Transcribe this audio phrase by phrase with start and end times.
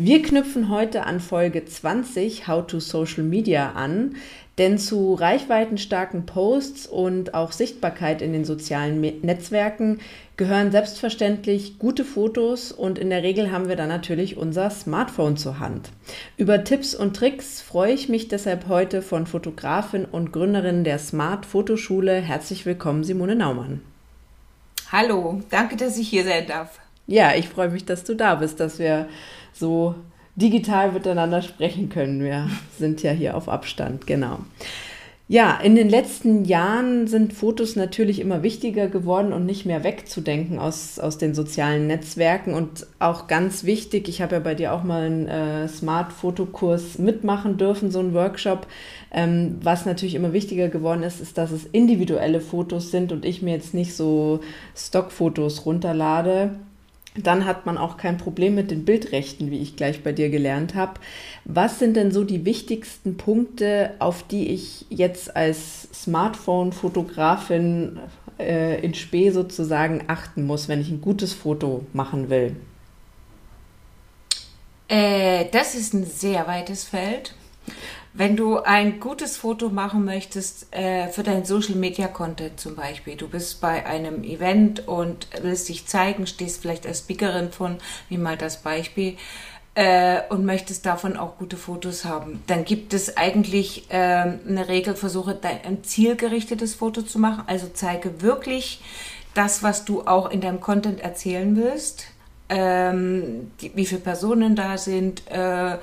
[0.00, 4.14] Wir knüpfen heute an Folge 20 How to Social Media an,
[4.56, 9.98] denn zu reichweitenstarken Posts und auch Sichtbarkeit in den sozialen Netzwerken
[10.36, 15.58] gehören selbstverständlich gute Fotos und in der Regel haben wir dann natürlich unser Smartphone zur
[15.58, 15.90] Hand.
[16.36, 21.44] Über Tipps und Tricks freue ich mich deshalb heute von Fotografin und Gründerin der Smart
[21.44, 22.20] Fotoschule.
[22.20, 23.82] Herzlich willkommen, Simone Naumann.
[24.92, 26.78] Hallo, danke, dass ich hier sein darf.
[27.08, 29.08] Ja, ich freue mich, dass du da bist, dass wir
[29.58, 29.94] so
[30.36, 32.22] digital miteinander sprechen können.
[32.22, 34.38] Wir sind ja hier auf Abstand, genau.
[35.30, 40.58] Ja, in den letzten Jahren sind Fotos natürlich immer wichtiger geworden und nicht mehr wegzudenken
[40.58, 42.54] aus, aus den sozialen Netzwerken.
[42.54, 47.58] Und auch ganz wichtig, ich habe ja bei dir auch mal einen äh, Smart-Fotokurs mitmachen
[47.58, 48.68] dürfen, so einen Workshop.
[49.12, 53.42] Ähm, was natürlich immer wichtiger geworden ist, ist, dass es individuelle Fotos sind und ich
[53.42, 54.40] mir jetzt nicht so
[54.74, 56.58] Stockfotos runterlade
[57.22, 60.74] dann hat man auch kein Problem mit den Bildrechten, wie ich gleich bei dir gelernt
[60.74, 61.00] habe.
[61.44, 67.98] Was sind denn so die wichtigsten Punkte, auf die ich jetzt als Smartphone-Fotografin
[68.38, 72.56] äh, in Spee sozusagen achten muss, wenn ich ein gutes Foto machen will?
[74.88, 77.34] Äh, das ist ein sehr weites Feld.
[78.18, 83.14] Wenn du ein gutes Foto machen möchtest äh, für deinen Social Media Content zum Beispiel,
[83.14, 87.76] du bist bei einem Event und willst dich zeigen, stehst vielleicht als Speakerin von,
[88.08, 89.16] wie mal das Beispiel,
[89.76, 94.96] äh, und möchtest davon auch gute Fotos haben, dann gibt es eigentlich äh, eine Regel,
[94.96, 97.44] versuche ein zielgerichtetes Foto zu machen.
[97.46, 98.82] Also zeige wirklich
[99.34, 102.06] das, was du auch in deinem Content erzählen willst.
[102.48, 105.76] Ähm, die, wie viele Personen da sind, äh,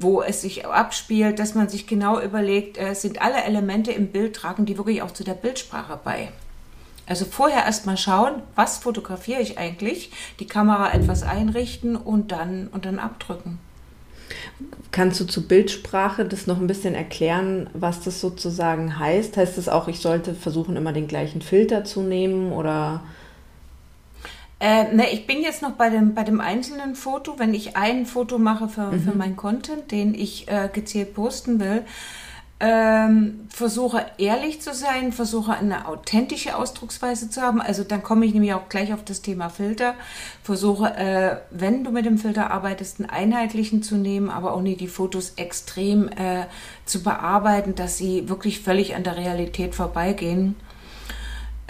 [0.00, 4.34] wo es sich abspielt, dass man sich genau überlegt, äh, sind alle Elemente im Bild,
[4.34, 6.28] tragen die wirklich auch zu der Bildsprache bei.
[7.06, 12.84] Also vorher erstmal schauen, was fotografiere ich eigentlich, die Kamera etwas einrichten und dann, und
[12.84, 13.58] dann abdrücken.
[14.92, 19.36] Kannst du zur Bildsprache das noch ein bisschen erklären, was das sozusagen heißt?
[19.36, 23.02] Heißt es auch, ich sollte versuchen, immer den gleichen Filter zu nehmen oder
[24.60, 27.38] äh, ne, ich bin jetzt noch bei dem, bei dem einzelnen Foto.
[27.38, 29.00] Wenn ich ein Foto mache für, mhm.
[29.00, 31.84] für meinen Content, den ich äh, gezielt posten will,
[32.62, 37.62] ähm, versuche ehrlich zu sein, versuche eine authentische Ausdrucksweise zu haben.
[37.62, 39.94] Also dann komme ich nämlich auch gleich auf das Thema Filter.
[40.42, 44.82] Versuche, äh, wenn du mit dem Filter arbeitest, einen einheitlichen zu nehmen, aber auch nicht
[44.82, 46.44] die Fotos extrem äh,
[46.84, 50.54] zu bearbeiten, dass sie wirklich völlig an der Realität vorbeigehen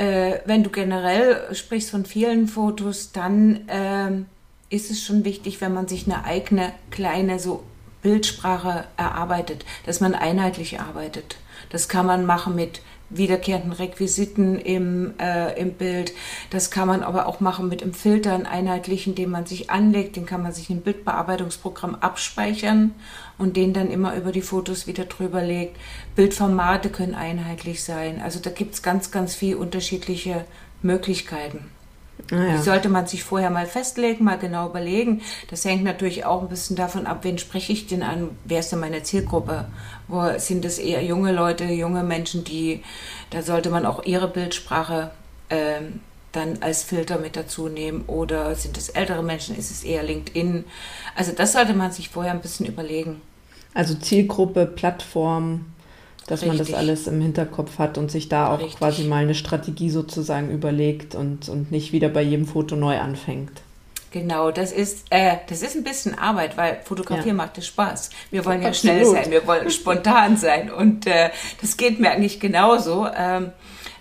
[0.00, 5.75] äh, wenn du generell sprichst von vielen Fotos, dann äh, ist es schon wichtig, wenn
[5.75, 7.65] man sich eine eigene kleine so
[8.00, 11.37] Bildsprache erarbeitet, dass man einheitlich arbeitet.
[11.69, 16.12] Das kann man machen mit wiederkehrenden Requisiten im, äh, im Bild.
[16.50, 20.16] Das kann man aber auch machen mit einem Filter, einen einheitlichen, den man sich anlegt.
[20.16, 22.94] Den kann man sich im Bildbearbeitungsprogramm abspeichern
[23.37, 25.76] und den dann immer über die Fotos wieder drüber legt.
[26.14, 28.23] Bildformate können einheitlich sein.
[28.23, 30.44] Also da gibt es ganz, ganz viele unterschiedliche
[30.82, 31.70] Möglichkeiten.
[32.31, 32.56] Ah, ja.
[32.56, 35.23] Die sollte man sich vorher mal festlegen, mal genau überlegen.
[35.49, 38.71] Das hängt natürlich auch ein bisschen davon ab, wen spreche ich denn an, wer ist
[38.73, 39.67] denn meine Zielgruppe?
[40.09, 42.82] Wo sind es eher junge Leute, junge Menschen, die,
[43.31, 45.11] da sollte man auch ihre Bildsprache
[45.50, 46.00] ähm,
[46.32, 50.65] dann als Filter mit dazu nehmen oder sind es ältere Menschen, ist es eher LinkedIn?
[51.17, 53.21] Also das sollte man sich vorher ein bisschen überlegen.
[53.75, 55.67] Also Zielgruppe, Plattform,
[56.31, 56.59] dass Richtig.
[56.59, 58.79] man das alles im Hinterkopf hat und sich da auch Richtig.
[58.79, 63.50] quasi mal eine Strategie sozusagen überlegt und, und nicht wieder bei jedem Foto neu anfängt.
[64.12, 67.44] Genau, das ist, äh, das ist ein bisschen Arbeit, weil Fotografieren ja.
[67.44, 68.11] macht es Spaß.
[68.31, 71.31] Wir wollen ja schnell sein, wir wollen spontan sein und äh,
[71.61, 73.09] das geht mir eigentlich genauso.
[73.12, 73.50] Ähm,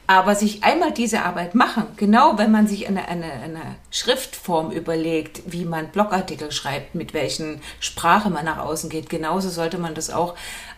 [0.09, 3.61] Aber sich einmal diese Arbeit machen, genau wenn man sich eine, eine, eine
[3.91, 9.77] Schriftform überlegt, wie man Blogartikel schreibt, mit welchen Sprache man nach außen geht, genauso sollte
[9.77, 10.33] man das auch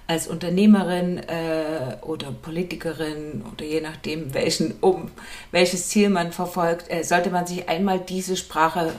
[0.06, 5.10] als Unternehmerin äh, oder Politikerin oder je nachdem, welchen, um
[5.52, 8.92] welches Ziel man verfolgt, äh, sollte man sich einmal diese Sprache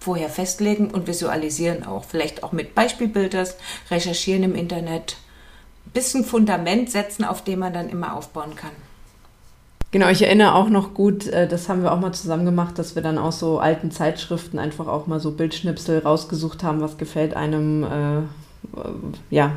[0.00, 2.04] vorher festlegen und visualisieren auch.
[2.06, 3.46] Vielleicht auch mit Beispielbildern,
[3.88, 5.16] recherchieren im Internet,
[5.92, 8.89] bisschen Fundament setzen, auf dem man dann immer aufbauen kann.
[9.92, 12.94] Genau, ich erinnere auch noch gut, äh, das haben wir auch mal zusammen gemacht, dass
[12.94, 17.34] wir dann aus so alten Zeitschriften einfach auch mal so Bildschnipsel rausgesucht haben, was gefällt
[17.34, 18.22] einem, äh,
[19.30, 19.56] ja,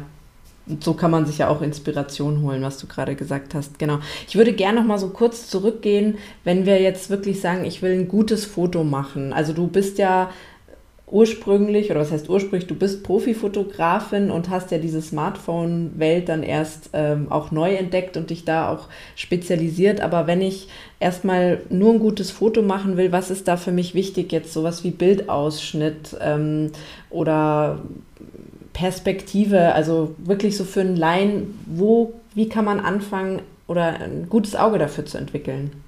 [0.65, 3.79] und so kann man sich ja auch Inspiration holen, was du gerade gesagt hast.
[3.79, 3.99] Genau.
[4.27, 7.91] Ich würde gerne noch mal so kurz zurückgehen, wenn wir jetzt wirklich sagen, ich will
[7.91, 9.33] ein gutes Foto machen.
[9.33, 10.29] Also du bist ja
[11.13, 16.89] ursprünglich, oder was heißt ursprünglich, du bist Profifotografin und hast ja diese Smartphone-Welt dann erst
[16.93, 20.01] ähm, auch neu entdeckt und dich da auch spezialisiert.
[20.01, 20.69] Aber wenn ich
[20.99, 24.53] erstmal nur ein gutes Foto machen will, was ist da für mich wichtig jetzt?
[24.53, 26.71] Sowas wie Bildausschnitt ähm,
[27.11, 27.79] oder
[28.73, 34.55] Perspektive, also wirklich so für einen Laien, wo, wie kann man anfangen oder ein gutes
[34.55, 35.82] Auge dafür zu entwickeln?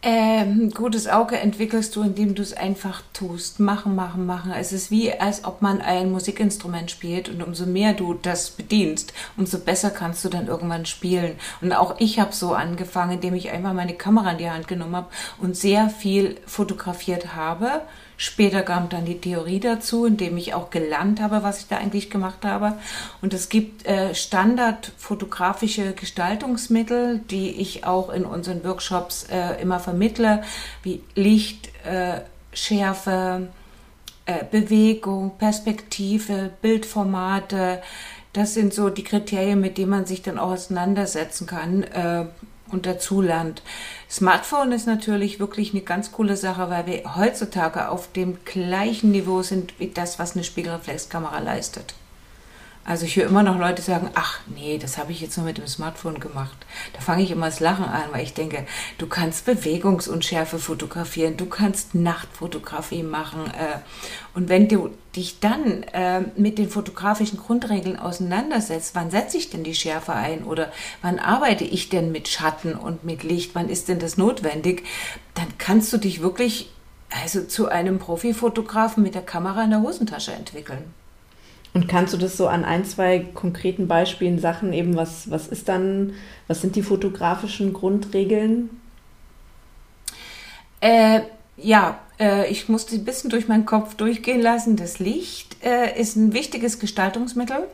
[0.00, 3.58] Ähm, gutes Auge entwickelst du, indem du es einfach tust.
[3.58, 4.52] Machen, machen, machen.
[4.52, 9.12] Es ist wie, als ob man ein Musikinstrument spielt und umso mehr du das bedienst,
[9.36, 11.34] umso besser kannst du dann irgendwann spielen.
[11.60, 14.94] Und auch ich habe so angefangen, indem ich einfach meine Kamera in die Hand genommen
[14.94, 15.08] habe
[15.38, 17.82] und sehr viel fotografiert habe
[18.20, 22.10] Später kam dann die Theorie dazu, indem ich auch gelernt habe, was ich da eigentlich
[22.10, 22.76] gemacht habe.
[23.22, 30.42] Und es gibt äh, standardfotografische Gestaltungsmittel, die ich auch in unseren Workshops äh, immer vermittle,
[30.82, 32.22] wie Licht, äh,
[32.52, 33.50] Schärfe,
[34.26, 37.80] äh, Bewegung, Perspektive, Bildformate.
[38.32, 41.84] Das sind so die Kriterien, mit denen man sich dann auch auseinandersetzen kann
[42.70, 43.62] und dazulernt.
[44.10, 49.42] Smartphone ist natürlich wirklich eine ganz coole Sache, weil wir heutzutage auf dem gleichen Niveau
[49.42, 51.94] sind wie das, was eine Spiegelreflexkamera leistet.
[52.88, 55.58] Also ich höre immer noch Leute sagen, ach nee, das habe ich jetzt nur mit
[55.58, 56.56] dem Smartphone gemacht.
[56.94, 58.64] Da fange ich immer das Lachen an, weil ich denke,
[58.96, 63.44] du kannst Bewegungsunschärfe fotografieren, du kannst Nachtfotografie machen.
[63.48, 63.80] Äh,
[64.32, 69.64] und wenn du dich dann äh, mit den fotografischen Grundregeln auseinandersetzt, wann setze ich denn
[69.64, 73.88] die Schärfe ein oder wann arbeite ich denn mit Schatten und mit Licht, wann ist
[73.88, 74.84] denn das notwendig,
[75.34, 76.70] dann kannst du dich wirklich
[77.10, 80.94] also zu einem Profifotografen mit der Kamera in der Hosentasche entwickeln.
[81.74, 85.68] Und kannst du das so an ein, zwei konkreten Beispielen Sachen eben, was, was ist
[85.68, 86.14] dann,
[86.46, 88.70] was sind die fotografischen Grundregeln?
[90.80, 91.20] Äh,
[91.56, 94.76] ja, äh, ich musste ein bisschen durch meinen Kopf durchgehen lassen.
[94.76, 97.66] Das Licht äh, ist ein wichtiges Gestaltungsmittel.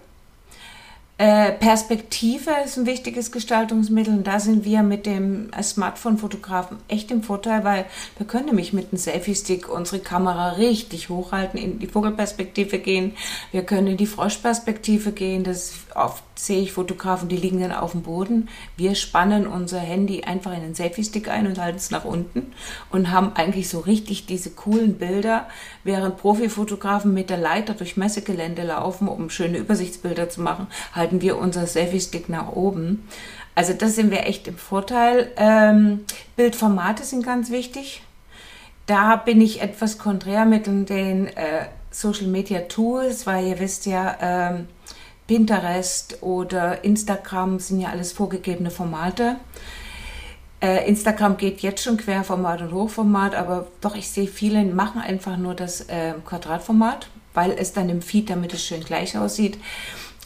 [1.17, 7.23] Äh, Perspektive ist ein wichtiges Gestaltungsmittel und da sind wir mit dem Smartphone-Fotografen echt im
[7.23, 7.85] Vorteil, weil
[8.19, 13.13] wir können nämlich mit einem Selfie-Stick unsere Kamera richtig hochhalten, in die Vogelperspektive gehen,
[13.53, 17.93] wir können in die Froschperspektive gehen, das oft sehe ich Fotografen, die liegen dann auf
[17.93, 22.05] dem Boden, wir spannen unser Handy einfach in den Selfie-Stick ein und halten es nach
[22.05, 22.53] unten
[22.91, 25.47] und haben eigentlich so richtig diese coolen Bilder,
[25.85, 31.39] während Profifotografen mit der Leiter durch Messegelände laufen, um schöne Übersichtsbilder zu machen, halten wir
[31.39, 33.09] unser Selfie-Stick nach oben.
[33.55, 35.31] Also das sind wir echt im Vorteil.
[35.37, 36.01] Ähm,
[36.37, 38.03] Bildformate sind ganz wichtig.
[38.87, 44.17] Da bin ich etwas konträr mit den äh, Social Media Tools, weil ihr wisst ja,
[44.21, 44.67] ähm,
[45.27, 49.37] Pinterest oder Instagram sind ja alles vorgegebene Formate.
[50.61, 55.37] Äh, Instagram geht jetzt schon Querformat und Hochformat, aber doch, ich sehe viele machen einfach
[55.37, 59.59] nur das äh, Quadratformat, weil es dann im Feed, damit es schön gleich aussieht.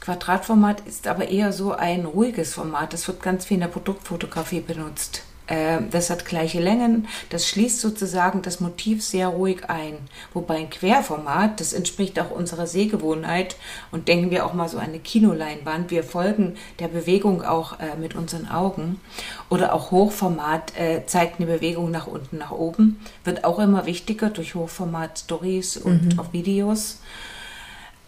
[0.09, 2.95] Quadratformat ist aber eher so ein ruhiges Format.
[2.95, 5.23] Das wird ganz viel in der Produktfotografie benutzt.
[5.49, 7.07] Ähm, das hat gleiche Längen.
[7.29, 9.99] Das schließt sozusagen das Motiv sehr ruhig ein.
[10.33, 13.57] Wobei ein Querformat, das entspricht auch unserer Sehgewohnheit
[13.91, 15.91] und denken wir auch mal so an eine Kinoleinwand.
[15.91, 19.03] Wir folgen der Bewegung auch äh, mit unseren Augen.
[19.51, 22.99] Oder auch Hochformat äh, zeigt eine Bewegung nach unten, nach oben.
[23.25, 26.19] Wird auch immer wichtiger durch Hochformat-Stories und mhm.
[26.19, 27.03] auch Videos.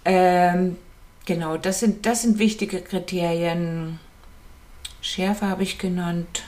[0.07, 0.79] Ähm,
[1.27, 3.99] Genau, das sind, das sind wichtige Kriterien.
[5.01, 6.43] Schärfe habe ich genannt.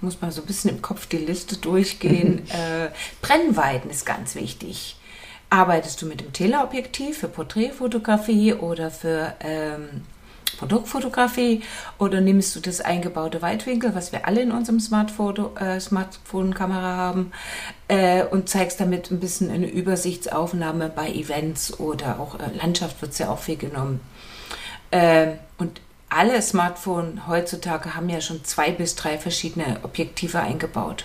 [0.00, 2.46] Muss mal so ein bisschen im Kopf die Liste durchgehen.
[2.50, 2.90] äh,
[3.22, 4.96] Brennweiten ist ganz wichtig.
[5.50, 10.02] Arbeitest du mit dem Teleobjektiv für Porträtfotografie oder für ähm,
[10.56, 11.62] Produktfotografie
[11.98, 17.32] oder nimmst du das eingebaute Weitwinkel, was wir alle in unserem äh, Smartphone-Kamera haben
[17.88, 23.18] äh, und zeigst damit ein bisschen eine Übersichtsaufnahme bei Events oder auch äh, Landschaft wird
[23.18, 24.00] ja auch viel genommen.
[24.94, 31.04] Äh, und alle Smartphones heutzutage haben ja schon zwei bis drei verschiedene Objektive eingebaut.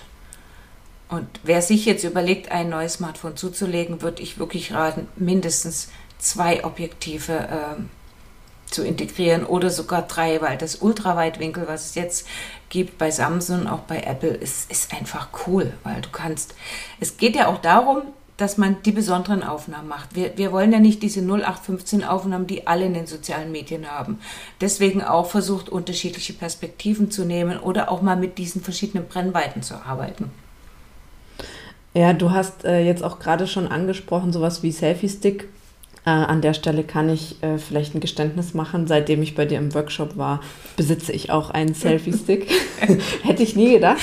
[1.08, 6.64] Und wer sich jetzt überlegt, ein neues Smartphone zuzulegen, würde ich wirklich raten, mindestens zwei
[6.64, 12.28] Objektive äh, zu integrieren oder sogar drei, weil das Ultraweitwinkel, was es jetzt
[12.68, 16.54] gibt bei Samsung, auch bei Apple, ist, ist einfach cool, weil du kannst,
[17.00, 18.02] es geht ja auch darum,
[18.40, 20.16] dass man die besonderen Aufnahmen macht.
[20.16, 24.18] Wir, wir wollen ja nicht diese 0815 Aufnahmen, die alle in den sozialen Medien haben.
[24.60, 29.74] Deswegen auch versucht, unterschiedliche Perspektiven zu nehmen oder auch mal mit diesen verschiedenen Brennweiten zu
[29.74, 30.30] arbeiten.
[31.92, 35.48] Ja, du hast äh, jetzt auch gerade schon angesprochen, sowas wie Selfie-Stick
[36.06, 38.86] äh, an der Stelle kann ich äh, vielleicht ein Geständnis machen.
[38.86, 40.40] Seitdem ich bei dir im Workshop war,
[40.76, 42.50] besitze ich auch einen Selfie-Stick.
[43.22, 43.98] Hätte ich nie gedacht.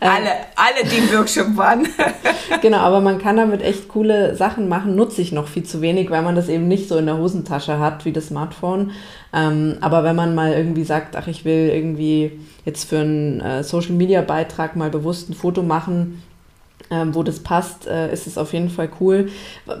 [0.00, 1.88] Äh, alle, alle, die im Workshop waren.
[2.62, 4.94] genau, aber man kann damit echt coole Sachen machen.
[4.94, 7.78] Nutze ich noch viel zu wenig, weil man das eben nicht so in der Hosentasche
[7.78, 8.92] hat wie das Smartphone.
[9.32, 13.64] Ähm, aber wenn man mal irgendwie sagt, ach, ich will irgendwie jetzt für einen äh,
[13.64, 16.22] Social-Media-Beitrag mal bewusst ein Foto machen,
[16.90, 19.30] ähm, wo das passt, äh, ist es auf jeden Fall cool.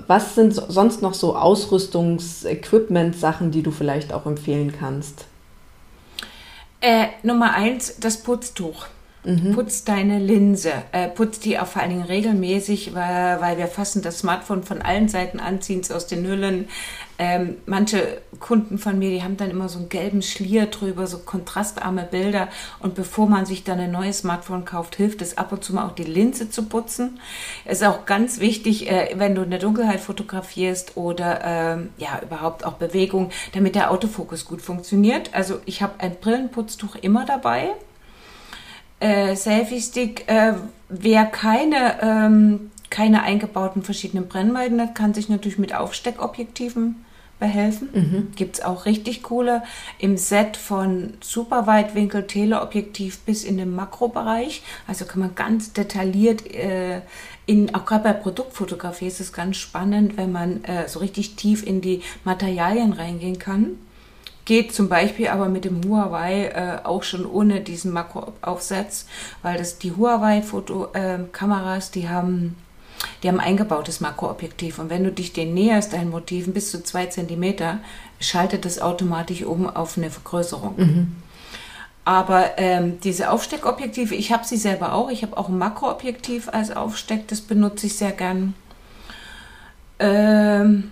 [0.06, 5.24] Was sind so, sonst noch so Ausrüstungs-Equipment-Sachen, die du vielleicht auch empfehlen kannst?
[6.80, 8.86] Äh, Nummer eins, das Putztuch.
[9.24, 9.54] Mhm.
[9.54, 10.72] Putz deine Linse.
[10.92, 14.80] Äh, putz die auch vor allen Dingen regelmäßig, weil, weil wir fassen das Smartphone von
[14.80, 16.68] allen Seiten an, ziehen es aus den Hüllen.
[17.22, 21.18] Ähm, manche Kunden von mir, die haben dann immer so einen gelben Schlier drüber, so
[21.18, 22.48] kontrastarme Bilder.
[22.78, 25.86] Und bevor man sich dann ein neues Smartphone kauft, hilft es ab und zu mal
[25.86, 27.20] auch die Linse zu putzen.
[27.66, 32.64] Ist auch ganz wichtig, äh, wenn du in der Dunkelheit fotografierst oder ähm, ja überhaupt
[32.64, 35.34] auch Bewegung, damit der Autofokus gut funktioniert.
[35.34, 37.74] Also ich habe ein Brillenputztuch immer dabei
[39.00, 40.54] äh, Selfie-Stick, äh,
[40.88, 47.04] wer keine, ähm, keine eingebauten verschiedenen Brennweiten hat, kann sich natürlich mit Aufsteckobjektiven
[47.40, 47.88] behelfen.
[47.92, 48.32] Mhm.
[48.36, 49.62] Gibt es auch richtig coole
[49.98, 54.62] im Set von Superweitwinkel, Teleobjektiv bis in den Makrobereich.
[54.86, 57.00] Also kann man ganz detailliert äh,
[57.46, 61.66] in, auch gerade bei Produktfotografie ist es ganz spannend, wenn man äh, so richtig tief
[61.66, 63.78] in die Materialien reingehen kann.
[64.44, 69.06] Geht zum Beispiel aber mit dem Huawei äh, auch schon ohne diesen Makroaufsatz,
[69.42, 72.54] weil das die Huawei-Fotokameras, äh, die haben
[73.22, 77.06] die haben eingebautes Makroobjektiv und wenn du dich den näherst, deinen Motiven bis zu zwei
[77.06, 77.78] Zentimeter,
[78.18, 80.74] schaltet das automatisch oben auf eine Vergrößerung.
[80.76, 81.16] Mhm.
[82.04, 85.10] Aber ähm, diese Aufsteckobjektive, ich habe sie selber auch.
[85.10, 88.54] Ich habe auch ein Makroobjektiv als Aufsteck, das benutze ich sehr gern.
[89.98, 90.90] Ähm,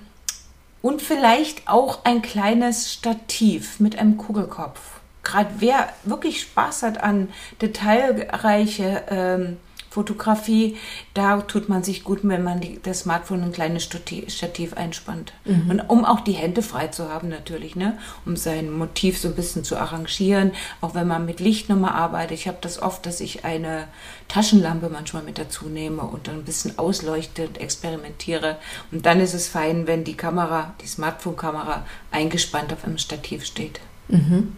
[0.82, 4.80] und vielleicht auch ein kleines Stativ mit einem Kugelkopf.
[5.22, 7.28] Gerade wer wirklich Spaß hat an
[7.60, 9.56] detailreiche ähm,
[9.98, 10.76] Fotografie,
[11.12, 15.32] da tut man sich gut, wenn man die, das Smartphone ein kleines Stativ einspannt.
[15.44, 15.70] Mhm.
[15.70, 17.98] Und um auch die Hände frei zu haben natürlich, ne?
[18.24, 22.38] um sein Motiv so ein bisschen zu arrangieren, auch wenn man mit Licht nochmal arbeitet.
[22.38, 23.88] Ich habe das oft, dass ich eine
[24.28, 28.56] Taschenlampe manchmal mit dazu nehme und dann ein bisschen ausleuchte und experimentiere.
[28.92, 33.80] Und dann ist es fein, wenn die Kamera, die Smartphone-Kamera eingespannt auf einem Stativ steht.
[34.06, 34.52] Mhm.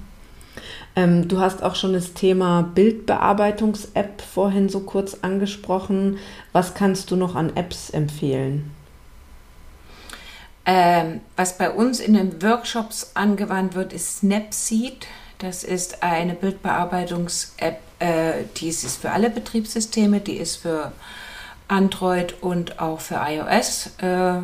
[0.97, 6.19] Ähm, du hast auch schon das Thema Bildbearbeitungs-App vorhin so kurz angesprochen.
[6.53, 8.71] Was kannst du noch an Apps empfehlen?
[10.67, 15.07] Ähm, was bei uns in den Workshops angewandt wird, ist Snapseed.
[15.39, 20.93] Das ist eine Bildbearbeitungs-App, äh, die ist für alle Betriebssysteme, die ist für
[21.67, 23.91] Android und auch für iOS.
[23.99, 24.43] Äh,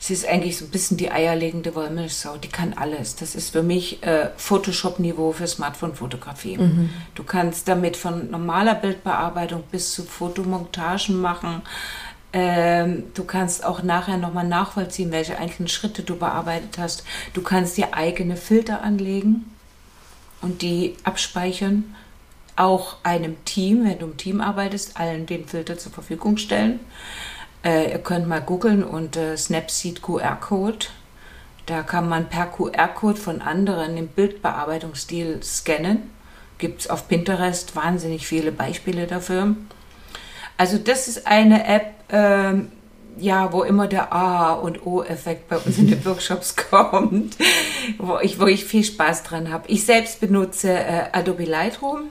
[0.00, 2.38] sie ist eigentlich so ein bisschen die eierlegende Wollmilchsau.
[2.38, 3.16] Die kann alles.
[3.16, 6.56] Das ist für mich äh, Photoshop-Niveau für Smartphone-Fotografie.
[6.56, 6.90] Mhm.
[7.14, 11.60] Du kannst damit von normaler Bildbearbeitung bis zu Fotomontagen machen.
[12.32, 17.04] Ähm, du kannst auch nachher nochmal nachvollziehen, welche einzelnen Schritte du bearbeitet hast.
[17.34, 19.54] Du kannst dir eigene Filter anlegen
[20.40, 21.94] und die abspeichern.
[22.56, 26.80] Auch einem Team, wenn du im Team arbeitest, allen den Filter zur Verfügung stellen.
[27.64, 30.86] Äh, ihr könnt mal googeln und äh, Snapseed QR-Code.
[31.66, 36.10] Da kann man per QR-Code von anderen im Bildbearbeitungsstil scannen.
[36.58, 39.54] Gibt es auf Pinterest wahnsinnig viele Beispiele dafür.
[40.56, 42.70] Also das ist eine App, ähm,
[43.16, 47.36] ja, wo immer der A und O-Effekt bei uns in den Workshops kommt,
[47.98, 49.68] wo ich, wo ich viel Spaß dran habe.
[49.68, 52.10] Ich selbst benutze äh, Adobe Lightroom.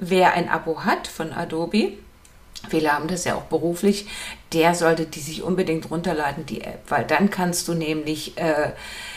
[0.00, 1.92] Wer ein Abo hat von Adobe,
[2.68, 4.06] viele haben das ja auch beruflich,
[4.52, 8.72] der sollte die sich unbedingt runterladen, die App, weil dann kannst du nämlich äh,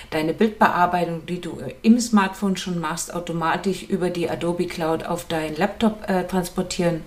[0.09, 5.55] deine Bildbearbeitung, die du im Smartphone schon machst, automatisch über die Adobe Cloud auf deinen
[5.55, 7.01] Laptop äh, transportieren.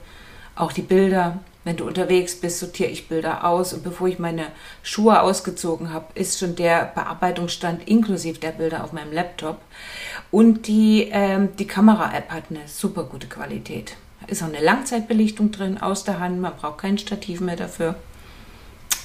[0.56, 1.40] Auch die Bilder.
[1.64, 4.46] Wenn du unterwegs bist, sortiere ich Bilder aus und bevor ich meine
[4.82, 9.58] Schuhe ausgezogen habe, ist schon der Bearbeitungsstand inklusive der Bilder auf meinem Laptop.
[10.30, 13.96] Und die, ähm, die Kamera-App hat eine super gute Qualität.
[14.26, 17.94] Ist auch eine Langzeitbelichtung drin aus der Hand, man braucht kein Stativ mehr dafür.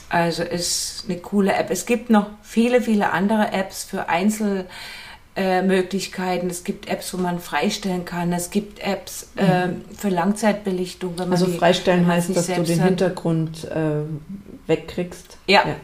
[0.10, 1.70] Also ist eine coole App.
[1.70, 4.66] Es gibt noch viele, viele andere Apps für Einzel-
[5.36, 5.62] äh.
[6.50, 8.34] Es gibt Apps, wo man freistellen kann.
[8.34, 11.14] Es gibt Apps äh, für Langzeitbelichtung.
[11.18, 12.84] Wenn man also freistellen die, heißt, dass du den.
[12.84, 14.02] Hintergrund äh,
[14.68, 15.38] wegkriegst.
[15.48, 15.64] Ja.
[15.66, 15.76] ja.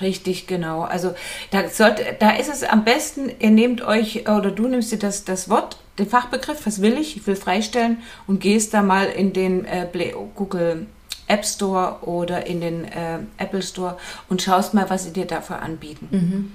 [0.00, 0.82] Richtig, genau.
[0.82, 1.14] Also
[1.50, 5.24] da, sollte, da ist es am besten, ihr nehmt euch oder du nimmst dir das,
[5.24, 9.32] das Wort, den Fachbegriff, was will ich, ich will freistellen und gehst da mal in
[9.32, 9.86] den äh,
[10.34, 10.86] Google
[11.28, 13.96] App Store oder in den äh, Apple Store
[14.28, 16.08] und schaust mal, was sie dir dafür anbieten.
[16.10, 16.52] Mhm.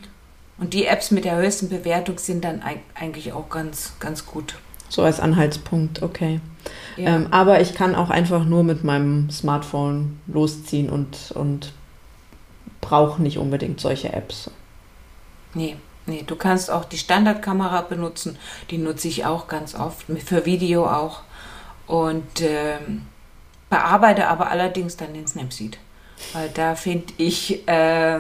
[0.58, 2.62] Und die Apps mit der höchsten Bewertung sind dann
[2.94, 4.56] eigentlich auch ganz, ganz gut.
[4.90, 6.40] So als Anhaltspunkt, okay.
[6.98, 7.16] Ja.
[7.16, 11.74] Ähm, aber ich kann auch einfach nur mit meinem Smartphone losziehen und, und
[12.80, 14.51] brauche nicht unbedingt solche Apps.
[15.54, 18.38] Nee, nee, du kannst auch die Standardkamera benutzen.
[18.70, 21.22] Die nutze ich auch ganz oft, für Video auch.
[21.88, 23.08] Und ähm,
[23.72, 25.80] bearbeite aber allerdings dann den Snapseed.
[26.34, 28.20] Weil da finde ich, äh,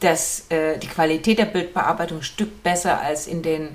[0.00, 3.68] dass äh, die Qualität der Bildbearbeitung ein Stück besser als in den,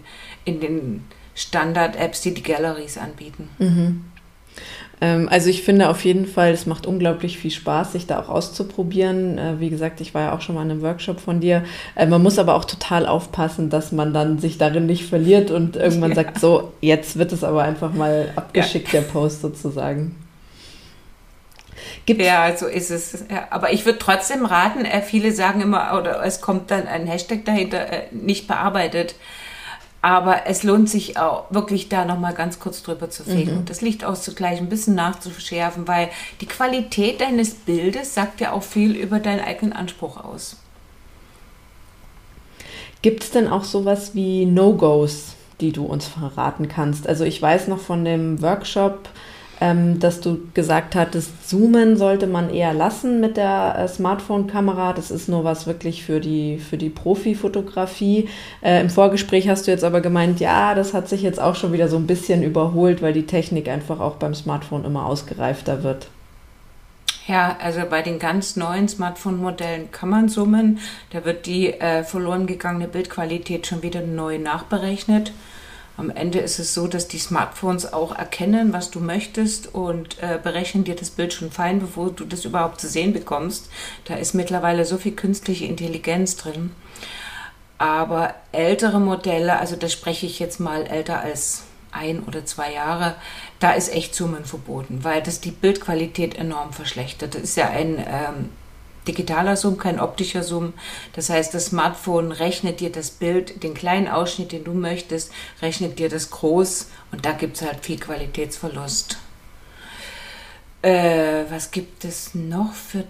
[0.43, 3.49] in den Standard-Apps, die die Galleries anbieten.
[3.59, 4.03] Mhm.
[4.99, 8.29] Ähm, also ich finde auf jeden Fall, es macht unglaublich viel Spaß, sich da auch
[8.29, 9.37] auszuprobieren.
[9.37, 11.63] Äh, wie gesagt, ich war ja auch schon mal in einem Workshop von dir.
[11.95, 15.75] Äh, man muss aber auch total aufpassen, dass man dann sich darin nicht verliert und
[15.75, 16.15] irgendwann ja.
[16.23, 19.01] sagt, so, jetzt wird es aber einfach mal abgeschickt, ja.
[19.01, 20.15] der Post sozusagen.
[22.05, 23.25] Gibt ja, so ist es.
[23.29, 27.07] Ja, aber ich würde trotzdem raten, äh, viele sagen immer, oder es kommt dann ein
[27.07, 29.15] Hashtag dahinter, äh, nicht bearbeitet.
[30.03, 33.57] Aber es lohnt sich auch wirklich da nochmal ganz kurz drüber zu fegen mhm.
[33.59, 36.09] und das Licht auszugleichen, ein bisschen nachzuschärfen, weil
[36.41, 40.57] die Qualität deines Bildes sagt ja auch viel über deinen eigenen Anspruch aus.
[43.03, 47.07] Gibt es denn auch sowas wie No-Gos, die du uns verraten kannst?
[47.07, 49.07] Also ich weiß noch von dem Workshop,
[49.61, 54.93] ähm, dass du gesagt hattest, zoomen sollte man eher lassen mit der äh, Smartphone-Kamera.
[54.93, 58.27] Das ist nur was wirklich für die, für die Profi-Fotografie.
[58.63, 61.73] Äh, Im Vorgespräch hast du jetzt aber gemeint, ja, das hat sich jetzt auch schon
[61.73, 66.07] wieder so ein bisschen überholt, weil die Technik einfach auch beim Smartphone immer ausgereifter wird.
[67.27, 70.79] Ja, also bei den ganz neuen Smartphone-Modellen kann man zoomen.
[71.11, 75.31] Da wird die äh, verloren gegangene Bildqualität schon wieder neu nachberechnet.
[76.01, 80.39] Am Ende ist es so, dass die Smartphones auch erkennen, was du möchtest und äh,
[80.41, 83.69] berechnen dir das Bild schon fein, bevor du das überhaupt zu sehen bekommst.
[84.05, 86.71] Da ist mittlerweile so viel künstliche Intelligenz drin.
[87.77, 93.13] Aber ältere Modelle, also da spreche ich jetzt mal älter als ein oder zwei Jahre,
[93.59, 97.35] da ist echt Zoomen verboten, weil das die Bildqualität enorm verschlechtert.
[97.35, 98.49] Das ist ja ein ähm,
[99.07, 100.73] digitaler Zoom, kein optischer Zoom.
[101.13, 105.99] Das heißt, das Smartphone rechnet dir das Bild, den kleinen Ausschnitt, den du möchtest, rechnet
[105.99, 109.17] dir das groß und da gibt es halt viel Qualitätsverlust.
[110.81, 113.05] Äh, was gibt es noch für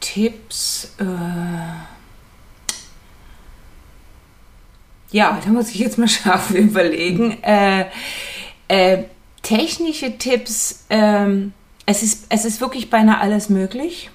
[0.00, 0.92] Tipps?
[0.98, 1.04] Äh,
[5.10, 7.42] ja, da muss ich jetzt mal scharf überlegen.
[7.42, 7.86] Äh,
[8.68, 9.04] äh,
[9.42, 11.52] technische Tipps, ähm,
[11.84, 14.10] es, ist, es ist wirklich beinahe alles möglich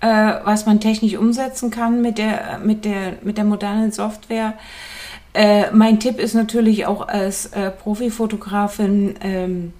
[0.00, 4.54] äh, was man technisch umsetzen kann mit der, mit der, mit der modernen Software.
[5.32, 9.72] Äh, mein Tipp ist natürlich auch als äh, Profifotografin, ähm,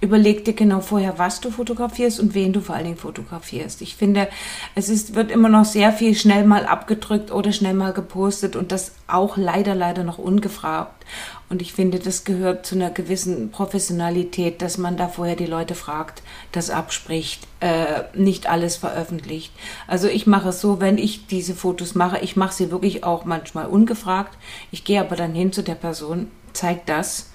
[0.00, 3.82] überleg dir genau vorher, was du fotografierst und wen du vor allen Dingen fotografierst.
[3.82, 4.28] Ich finde,
[4.74, 8.72] es ist, wird immer noch sehr viel schnell mal abgedrückt oder schnell mal gepostet und
[8.72, 11.04] das auch leider, leider noch ungefragt.
[11.48, 15.76] Und ich finde, das gehört zu einer gewissen Professionalität, dass man da vorher die Leute
[15.76, 19.52] fragt, das abspricht, äh, nicht alles veröffentlicht.
[19.86, 23.24] Also ich mache es so, wenn ich diese Fotos mache, ich mache sie wirklich auch
[23.24, 24.36] manchmal ungefragt.
[24.72, 27.30] Ich gehe aber dann hin zu der Person, zeige das.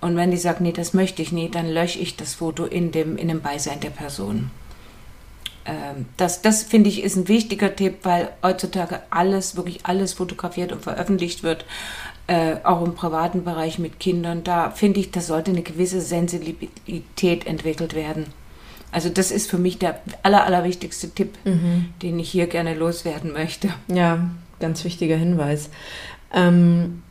[0.00, 2.90] Und wenn die sagt, nee, das möchte ich nicht, dann lösche ich das Foto in
[2.90, 4.50] dem, in dem Beisein der Person.
[5.64, 10.72] Ähm, das, das finde ich ist ein wichtiger Tipp, weil heutzutage alles, wirklich alles fotografiert
[10.72, 11.64] und veröffentlicht wird
[12.26, 17.46] äh, auch im privaten Bereich mit Kindern, da finde ich, da sollte eine gewisse Sensibilität
[17.46, 18.26] entwickelt werden.
[18.92, 21.86] Also das ist für mich der aller, allerwichtigste Tipp, mhm.
[22.02, 23.70] den ich hier gerne loswerden möchte.
[23.88, 24.30] Ja,
[24.60, 25.70] ganz wichtiger Hinweis.
[26.32, 27.02] Ähm,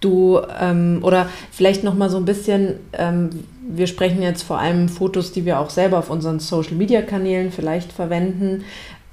[0.00, 2.76] du ähm, oder vielleicht noch mal so ein bisschen.
[2.92, 3.30] Ähm,
[3.66, 7.50] wir sprechen jetzt vor allem Fotos, die wir auch selber auf unseren Social Media Kanälen
[7.50, 8.64] vielleicht verwenden.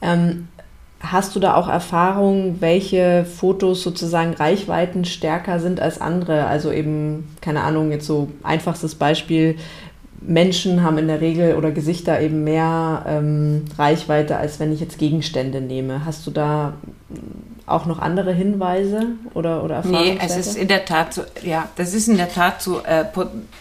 [0.02, 0.50] Ähm,
[1.02, 6.46] Hast du da auch Erfahrung, welche Fotos sozusagen Reichweiten stärker sind als andere?
[6.46, 9.56] Also eben, keine Ahnung, jetzt so einfachstes Beispiel,
[10.22, 15.00] Menschen haben in der Regel oder Gesichter eben mehr ähm, Reichweite, als wenn ich jetzt
[15.00, 16.06] Gegenstände nehme.
[16.06, 16.74] Hast du da
[17.72, 20.16] auch noch andere Hinweise oder, oder Erfahrungen?
[20.16, 23.06] Nee, es ist in der Tat so, ja, das ist in der Tat so äh,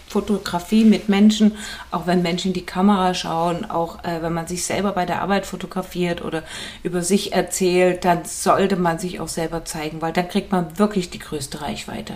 [0.07, 1.57] Fotografie mit Menschen,
[1.91, 5.21] auch wenn Menschen in die Kamera schauen, auch äh, wenn man sich selber bei der
[5.21, 6.43] Arbeit fotografiert oder
[6.83, 11.09] über sich erzählt, dann sollte man sich auch selber zeigen, weil dann kriegt man wirklich
[11.09, 12.13] die größte Reichweite.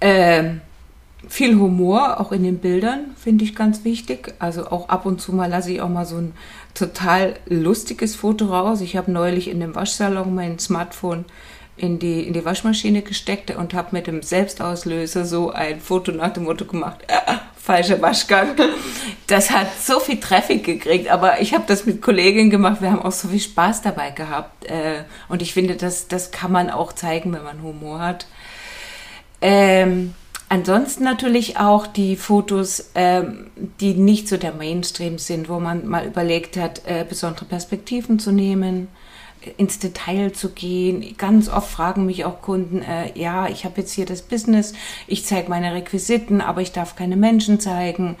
[0.00, 0.60] Ähm,
[1.26, 4.34] viel Humor, auch in den Bildern, finde ich ganz wichtig.
[4.38, 6.32] Also auch ab und zu mal lasse ich auch mal so ein
[6.74, 8.80] total lustiges Foto raus.
[8.80, 11.24] Ich habe neulich in dem Waschsalon mein Smartphone
[11.78, 16.32] in die, in die Waschmaschine gesteckt und habe mit dem Selbstauslöser so ein Foto nach
[16.32, 18.56] dem Motto gemacht, äh, falscher Waschgang.
[19.26, 23.02] Das hat so viel Traffic gekriegt, aber ich habe das mit Kolleginnen gemacht, wir haben
[23.02, 24.64] auch so viel Spaß dabei gehabt.
[24.64, 28.26] Äh, und ich finde, das, das kann man auch zeigen, wenn man Humor hat.
[29.40, 30.14] Ähm,
[30.50, 36.06] Ansonsten natürlich auch die Fotos, ähm, die nicht so der Mainstream sind, wo man mal
[36.06, 38.88] überlegt hat, äh, besondere Perspektiven zu nehmen
[39.56, 41.14] ins Detail zu gehen.
[41.16, 44.72] Ganz oft fragen mich auch Kunden, äh, ja, ich habe jetzt hier das Business,
[45.06, 48.16] ich zeige meine Requisiten, aber ich darf keine Menschen zeigen.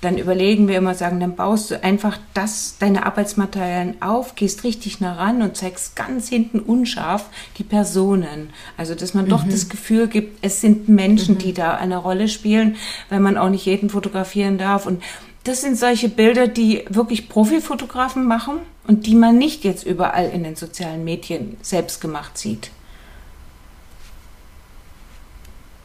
[0.00, 5.00] Dann überlegen wir immer, sagen, dann baust du einfach das, deine Arbeitsmaterialien auf, gehst richtig
[5.00, 7.26] nah ran und zeigst ganz hinten unscharf
[7.58, 8.50] die Personen.
[8.76, 9.30] Also, dass man mhm.
[9.30, 11.38] doch das Gefühl gibt, es sind Menschen, mhm.
[11.38, 12.76] die da eine Rolle spielen,
[13.08, 14.86] weil man auch nicht jeden fotografieren darf.
[14.86, 15.02] Und
[15.46, 20.42] das sind solche Bilder, die wirklich Profifotografen machen und die man nicht jetzt überall in
[20.42, 22.70] den sozialen Medien selbst gemacht sieht.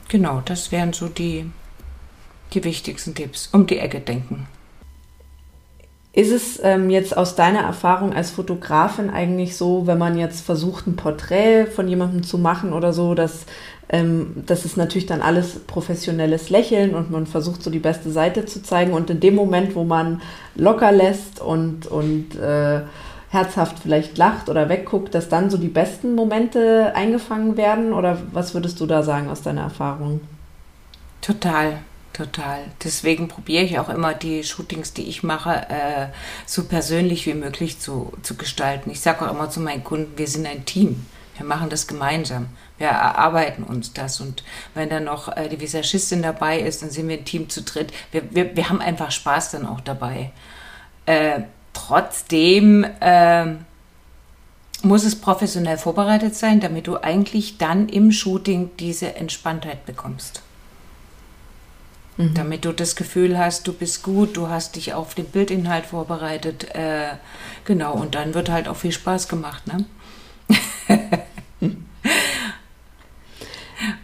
[0.09, 1.45] Genau, das wären so die,
[2.53, 3.49] die wichtigsten Tipps.
[3.51, 4.47] Um die Ecke denken.
[6.13, 10.85] Ist es ähm, jetzt aus deiner Erfahrung als Fotografin eigentlich so, wenn man jetzt versucht,
[10.85, 13.45] ein Porträt von jemandem zu machen oder so, dass
[13.87, 18.45] ähm, das ist natürlich dann alles professionelles Lächeln und man versucht so die beste Seite
[18.45, 18.93] zu zeigen.
[18.93, 20.21] Und in dem Moment, wo man
[20.55, 22.81] locker lässt und, und äh,
[23.29, 27.93] herzhaft vielleicht lacht oder wegguckt, dass dann so die besten Momente eingefangen werden?
[27.93, 30.19] Oder was würdest du da sagen aus deiner Erfahrung?
[31.21, 31.79] Total.
[32.13, 32.59] Total.
[32.83, 36.07] Deswegen probiere ich auch immer die Shootings, die ich mache, äh,
[36.45, 38.91] so persönlich wie möglich zu, zu gestalten.
[38.91, 41.05] Ich sage auch immer zu meinen Kunden, wir sind ein Team.
[41.37, 42.49] Wir machen das gemeinsam
[42.81, 44.19] wir erarbeiten uns das.
[44.19, 44.43] Und
[44.73, 47.93] wenn dann noch äh, die Visagistin dabei ist, dann sind wir ein Team zu dritt.
[48.11, 50.31] Wir, wir, wir haben einfach Spaß dann auch dabei.
[51.05, 51.41] Äh,
[51.73, 53.45] trotzdem äh,
[54.81, 60.41] muss es professionell vorbereitet sein, damit du eigentlich dann im Shooting diese Entspanntheit bekommst.
[62.21, 62.33] Mhm.
[62.33, 66.75] Damit du das Gefühl hast, du bist gut, du hast dich auf den Bildinhalt vorbereitet.
[66.75, 67.15] Äh,
[67.65, 69.63] genau, und dann wird halt auch viel Spaß gemacht.
[69.67, 69.85] Ne?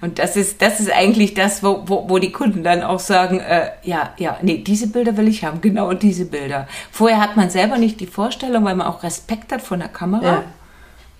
[0.01, 3.39] Und das ist, das ist eigentlich das, wo, wo, wo die Kunden dann auch sagen,
[3.39, 6.67] äh, ja, ja, nee, diese Bilder will ich haben, genau diese Bilder.
[6.91, 10.25] Vorher hat man selber nicht die Vorstellung, weil man auch Respekt hat von der Kamera.
[10.25, 10.43] Ja.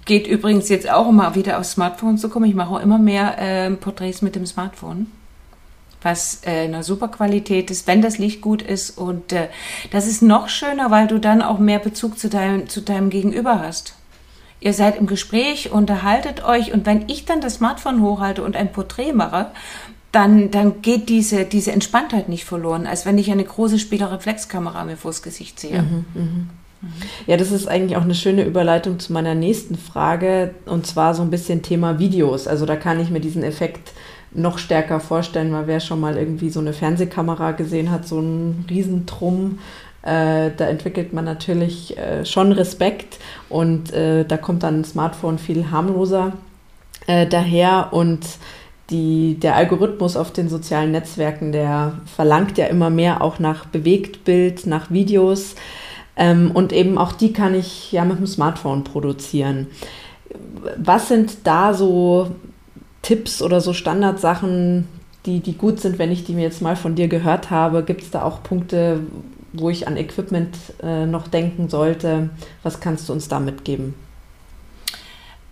[0.06, 2.46] Geht übrigens jetzt auch, mal wieder aufs Smartphone zu kommen.
[2.46, 5.08] Ich mache auch immer mehr äh, Porträts mit dem Smartphone
[6.08, 8.98] was äh, eine super Qualität ist, wenn das Licht gut ist.
[8.98, 9.50] Und äh,
[9.91, 13.60] das ist noch schöner, weil du dann auch mehr Bezug zu deinem, zu deinem Gegenüber
[13.62, 13.93] hast
[14.60, 18.72] ihr seid im Gespräch, unterhaltet euch und wenn ich dann das Smartphone hochhalte und ein
[18.72, 19.52] Porträt mache,
[20.12, 24.98] dann, dann geht diese, diese Entspanntheit nicht verloren, als wenn ich eine große Spiegelreflexkamera mir
[24.98, 25.82] vors Gesicht sehe.
[25.82, 26.50] Mhm, mhm.
[27.26, 31.24] Ja, das ist eigentlich auch eine schöne Überleitung zu meiner nächsten Frage und zwar so
[31.24, 32.48] ein bisschen Thema Videos.
[32.48, 33.93] Also da kann ich mir diesen Effekt
[34.32, 38.66] noch stärker vorstellen, weil wer schon mal irgendwie so eine Fernsehkamera gesehen hat, so einen
[38.70, 39.60] Riesentrumm
[40.08, 43.18] äh, da entwickelt man natürlich äh, schon Respekt
[43.50, 46.32] und äh, da kommt dann ein Smartphone viel harmloser
[47.08, 48.26] äh, daher und
[48.90, 54.66] die, der Algorithmus auf den sozialen Netzwerken, der verlangt ja immer mehr auch nach Bewegtbild,
[54.66, 55.56] nach Videos
[56.16, 59.68] ähm, und eben auch die kann ich ja mit dem Smartphone produzieren.
[60.78, 62.32] Was sind da so
[63.08, 64.86] Tipps oder so Standardsachen,
[65.26, 67.84] die, die gut sind, wenn ich die mir jetzt mal von dir gehört habe?
[67.84, 69.00] Gibt es da auch Punkte,
[69.54, 72.30] wo ich an Equipment äh, noch denken sollte.
[72.63, 73.96] Was kannst du uns da mitgeben?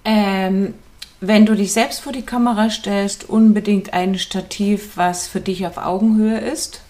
[0.04, 0.74] Ähm,
[1.22, 5.78] wenn du dich selbst vor die Kamera stellst, unbedingt ein Stativ, was für dich auf
[5.78, 6.82] Augenhöhe ist.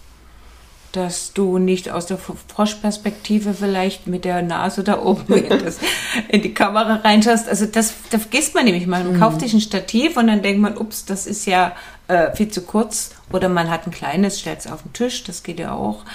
[0.96, 5.80] Dass du nicht aus der Froschperspektive vielleicht mit der Nase da oben in, das,
[6.30, 7.50] in die Kamera reinschaust.
[7.50, 9.04] Also das, das vergisst man nämlich mal.
[9.04, 9.20] Man mhm.
[9.20, 11.76] kauft sich ein Stativ und dann denkt man, ups, das ist ja
[12.08, 13.12] äh, viel zu kurz.
[13.34, 16.06] Oder man hat ein kleines, stellt es auf den Tisch, das geht ja auch.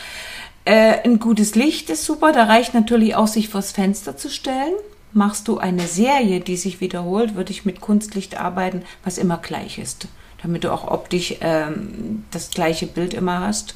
[0.64, 2.32] Äh, ein gutes Licht ist super.
[2.32, 4.74] Da reicht natürlich auch, sich vors Fenster zu stellen.
[5.12, 9.78] Machst du eine Serie, die sich wiederholt, würde ich mit Kunstlicht arbeiten, was immer gleich
[9.78, 10.06] ist,
[10.42, 13.74] damit du auch optisch ähm, das gleiche Bild immer hast.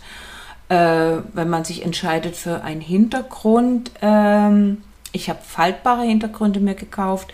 [0.69, 3.91] Äh, wenn man sich entscheidet für einen Hintergrund.
[4.01, 7.33] Ähm, ich habe faltbare Hintergründe mir gekauft.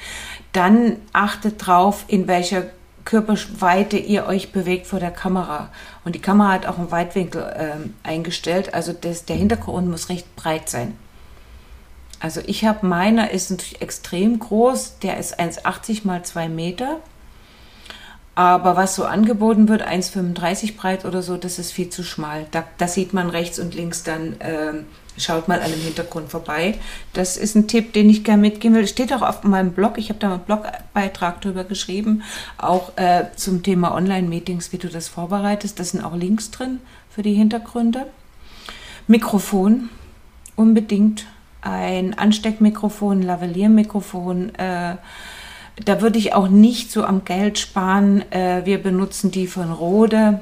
[0.52, 2.64] Dann achtet drauf, in welcher
[3.04, 5.70] Körperweite ihr euch bewegt vor der Kamera.
[6.04, 8.74] Und die Kamera hat auch einen Weitwinkel äh, eingestellt.
[8.74, 10.96] Also das, der Hintergrund muss recht breit sein.
[12.20, 14.98] Also ich habe meiner ist natürlich extrem groß.
[14.98, 16.98] Der ist 1,80 mal 2 Meter.
[18.40, 22.46] Aber was so angeboten wird, 1,35 breit oder so, das ist viel zu schmal.
[22.52, 24.72] Da, da sieht man rechts und links dann, äh,
[25.18, 26.78] schaut mal an dem Hintergrund vorbei.
[27.12, 28.86] Das ist ein Tipp, den ich gerne mitgeben will.
[28.86, 29.98] Steht auch auf meinem Blog.
[29.98, 32.22] Ich habe da einen Blogbeitrag drüber geschrieben,
[32.56, 35.78] auch äh, zum Thema Online-Meetings, wie du das vorbereitest.
[35.78, 38.06] Da sind auch Links drin für die Hintergründe.
[39.06, 39.90] Mikrofon,
[40.56, 41.26] unbedingt
[41.60, 44.54] ein Ansteckmikrofon, Lavalliermikrofon.
[44.54, 44.96] Äh,
[45.84, 48.30] da würde ich auch nicht so am Geld sparen.
[48.32, 50.40] Äh, wir benutzen die von Rode.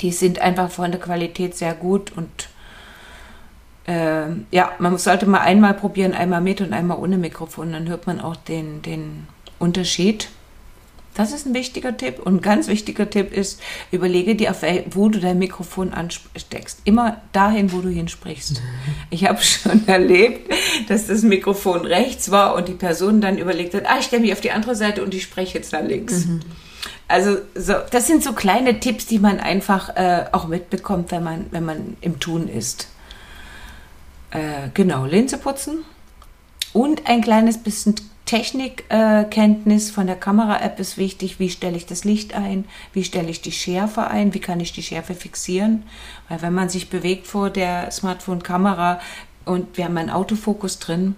[0.00, 2.48] Die sind einfach von der Qualität sehr gut und
[3.86, 8.06] äh, ja, man sollte mal einmal probieren, einmal mit und einmal ohne Mikrofon, dann hört
[8.06, 9.26] man auch den, den
[9.58, 10.28] Unterschied.
[11.14, 12.18] Das ist ein wichtiger Tipp.
[12.18, 13.60] Und ein ganz wichtiger Tipp ist,
[13.92, 14.54] überlege dir,
[14.90, 16.80] wo du dein Mikrofon ansteckst.
[16.84, 18.60] Immer dahin, wo du hinsprichst.
[19.10, 20.52] Ich habe schon erlebt,
[20.88, 24.32] dass das Mikrofon rechts war und die Person dann überlegt hat, ah, ich stelle mich
[24.32, 26.26] auf die andere Seite und ich spreche jetzt nach links.
[26.26, 26.40] Mhm.
[27.06, 31.46] Also so, das sind so kleine Tipps, die man einfach äh, auch mitbekommt, wenn man,
[31.50, 32.88] wenn man im Tun ist.
[34.30, 35.84] Äh, genau, Linse putzen
[36.72, 37.94] und ein kleines bisschen
[38.26, 41.38] Technikkenntnis von der Kamera-App ist wichtig.
[41.38, 42.64] Wie stelle ich das Licht ein?
[42.92, 44.32] Wie stelle ich die Schärfe ein?
[44.32, 45.82] Wie kann ich die Schärfe fixieren?
[46.28, 49.00] Weil wenn man sich bewegt vor der Smartphone-Kamera
[49.44, 51.16] und wir haben einen Autofokus drin,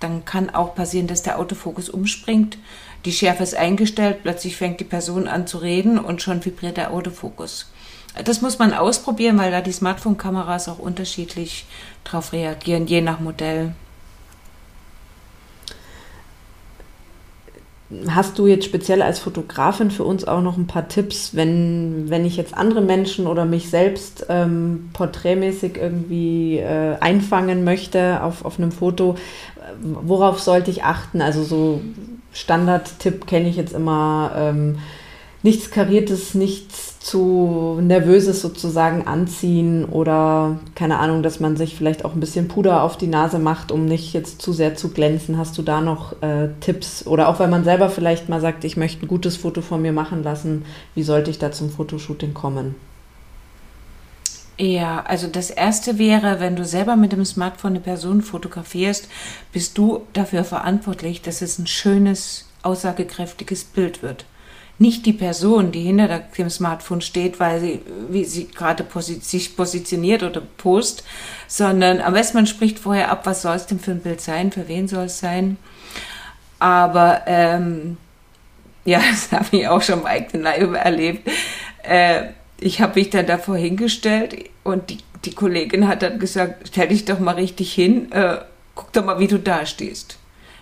[0.00, 2.58] dann kann auch passieren, dass der Autofokus umspringt.
[3.04, 6.92] Die Schärfe ist eingestellt, plötzlich fängt die Person an zu reden und schon vibriert der
[6.92, 7.70] Autofokus.
[8.24, 11.66] Das muss man ausprobieren, weil da die Smartphone-Kameras auch unterschiedlich
[12.02, 13.74] darauf reagieren, je nach Modell.
[18.08, 22.26] Hast du jetzt speziell als Fotografin für uns auch noch ein paar Tipps, wenn, wenn
[22.26, 28.58] ich jetzt andere Menschen oder mich selbst ähm, porträtmäßig irgendwie äh, einfangen möchte auf, auf
[28.58, 29.16] einem Foto?
[29.80, 31.22] Worauf sollte ich achten?
[31.22, 31.80] Also so
[32.32, 34.80] Standard-Tipp kenne ich jetzt immer, ähm,
[35.42, 42.14] nichts Kariertes, nichts zu nervöses sozusagen anziehen oder keine Ahnung, dass man sich vielleicht auch
[42.14, 45.38] ein bisschen Puder auf die Nase macht, um nicht jetzt zu sehr zu glänzen.
[45.38, 47.06] Hast du da noch äh, Tipps?
[47.06, 49.92] Oder auch wenn man selber vielleicht mal sagt, ich möchte ein gutes Foto von mir
[49.92, 52.74] machen lassen, wie sollte ich da zum Fotoshooting kommen?
[54.58, 59.08] Ja, also das erste wäre, wenn du selber mit dem Smartphone eine Person fotografierst,
[59.52, 64.24] bist du dafür verantwortlich, dass es ein schönes, aussagekräftiges Bild wird
[64.78, 69.56] nicht die Person, die hinter dem Smartphone steht, weil sie, wie sie gerade posi sich
[69.56, 71.04] positioniert oder post,
[71.48, 74.52] sondern am besten man spricht vorher ab, was soll es denn für ein Bild sein,
[74.52, 75.56] für wen soll es sein.
[76.60, 77.96] Aber ähm,
[78.84, 81.28] ja, das habe ich auch schon im eigenen Leib erlebt.
[81.82, 82.28] Äh,
[82.60, 87.04] ich habe mich dann davor hingestellt und die, die Kollegin hat dann gesagt, stell dich
[87.04, 88.38] doch mal richtig hin, äh,
[88.74, 90.18] guck doch mal, wie du da stehst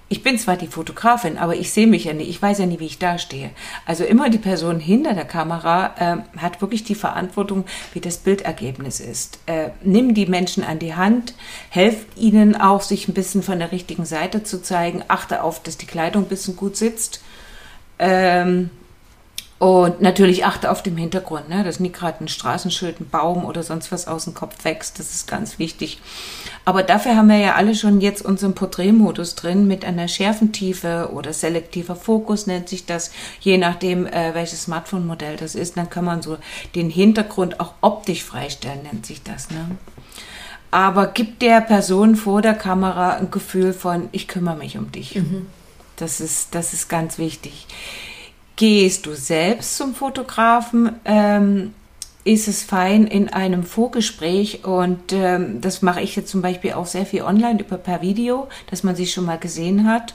[0.08, 2.78] ich bin zwar die Fotografin, aber ich sehe mich ja nicht, ich weiß ja nie,
[2.78, 3.50] wie ich dastehe.
[3.86, 9.00] Also immer die Person hinter der Kamera äh, hat wirklich die Verantwortung, wie das Bildergebnis
[9.00, 9.40] ist.
[9.46, 11.34] Äh, nimm die Menschen an die Hand,
[11.70, 15.76] helf ihnen auch, sich ein bisschen von der richtigen Seite zu zeigen, achte auf, dass
[15.76, 17.20] die Kleidung ein bisschen gut sitzt.
[17.98, 18.70] Ähm,
[19.58, 21.64] und natürlich achte auf den Hintergrund, ne?
[21.64, 24.98] dass nie gerade ein Straßenschild, ein Baum oder sonst was aus dem Kopf wächst.
[24.98, 25.98] Das ist ganz wichtig.
[26.66, 31.32] Aber dafür haben wir ja alle schon jetzt unseren Porträtmodus drin mit einer Schärfentiefe oder
[31.32, 35.78] selektiver Fokus nennt sich das, je nachdem, äh, welches Smartphone-Modell das ist.
[35.78, 36.36] Dann kann man so
[36.74, 39.48] den Hintergrund auch optisch freistellen, nennt sich das.
[39.48, 39.70] Ne?
[40.70, 45.14] Aber gibt der Person vor der Kamera ein Gefühl von, ich kümmere mich um dich.
[45.14, 45.46] Mhm.
[45.96, 47.66] Das, ist, das ist ganz wichtig.
[48.56, 51.74] Gehst du selbst zum Fotografen, ähm,
[52.24, 56.86] ist es fein in einem Vorgespräch und ähm, das mache ich jetzt zum Beispiel auch
[56.86, 60.14] sehr viel online über per Video, dass man sich schon mal gesehen hat,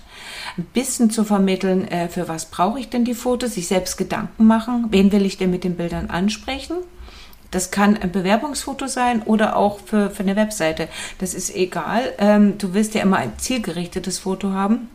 [0.57, 4.45] ein bisschen zu vermitteln, äh, für was brauche ich denn die Fotos, sich selbst Gedanken
[4.45, 6.77] machen, wen will ich denn mit den Bildern ansprechen.
[7.51, 10.87] Das kann ein Bewerbungsfoto sein oder auch für, für eine Webseite.
[11.19, 12.13] Das ist egal.
[12.17, 14.89] Ähm, du willst ja immer ein zielgerichtetes Foto haben.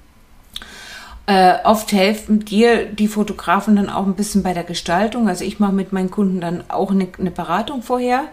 [1.27, 5.29] Äh, oft helfen dir die Fotografen dann auch ein bisschen bei der Gestaltung.
[5.29, 8.25] Also ich mache mit meinen Kunden dann auch eine, eine Beratung vorher.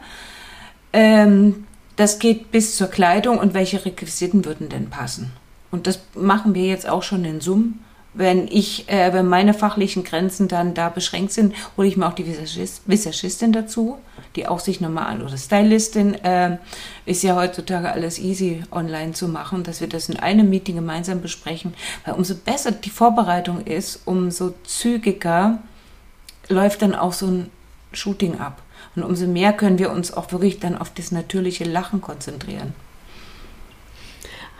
[0.93, 5.31] Ähm, das geht bis zur Kleidung und welche Requisiten würden denn passen.
[5.71, 7.83] Und das machen wir jetzt auch schon in Summen.
[8.13, 12.13] Wenn ich, äh, wenn meine fachlichen Grenzen dann da beschränkt sind, hole ich mir auch
[12.13, 13.97] die Visagist, Visagistin dazu,
[14.35, 16.57] die auch sich nochmal an, oder Stylistin, äh,
[17.05, 21.21] ist ja heutzutage alles easy online zu machen, dass wir das in einem Meeting gemeinsam
[21.21, 21.73] besprechen,
[22.05, 25.59] weil umso besser die Vorbereitung ist, umso zügiger
[26.49, 27.49] läuft dann auch so ein
[27.93, 28.61] Shooting ab.
[28.95, 32.73] Und umso mehr können wir uns auch wirklich dann auf das natürliche Lachen konzentrieren.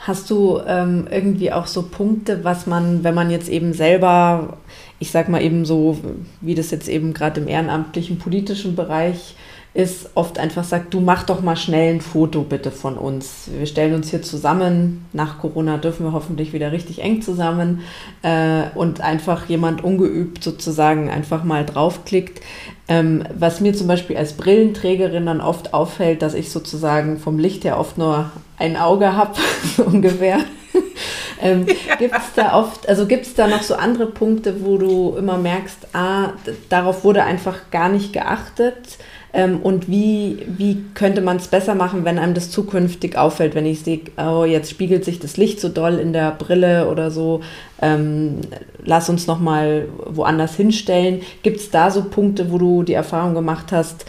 [0.06, 4.58] Hast du ähm, irgendwie auch so Punkte, was man, wenn man jetzt eben selber,
[5.00, 5.98] ich sag mal eben so,
[6.42, 9.36] wie das jetzt eben gerade im ehrenamtlichen politischen Bereich
[9.74, 13.50] ist, oft einfach sagt, du mach doch mal schnell ein Foto bitte von uns.
[13.58, 15.06] Wir stellen uns hier zusammen.
[15.14, 17.80] Nach Corona dürfen wir hoffentlich wieder richtig eng zusammen
[18.24, 22.42] äh, und einfach jemand ungeübt sozusagen einfach mal draufklickt.
[22.88, 27.64] Ähm, was mir zum Beispiel als Brillenträgerin dann oft auffällt, dass ich sozusagen vom Licht
[27.64, 29.36] her oft nur ein Auge habe,
[29.86, 30.40] ungefähr.
[31.42, 31.96] ähm, ja.
[31.96, 35.38] Gibt es da oft, also gibt es da noch so andere Punkte, wo du immer
[35.38, 36.34] merkst, ah,
[36.68, 38.98] darauf wurde einfach gar nicht geachtet?
[39.36, 43.66] Ähm, und wie, wie könnte man es besser machen, wenn einem das zukünftig auffällt, wenn
[43.66, 47.42] ich sehe, oh, jetzt spiegelt sich das Licht so doll in der Brille oder so,
[47.82, 48.42] ähm,
[48.84, 51.22] lass uns nochmal woanders hinstellen.
[51.42, 54.06] Gibt es da so Punkte, wo du die Erfahrung gemacht hast,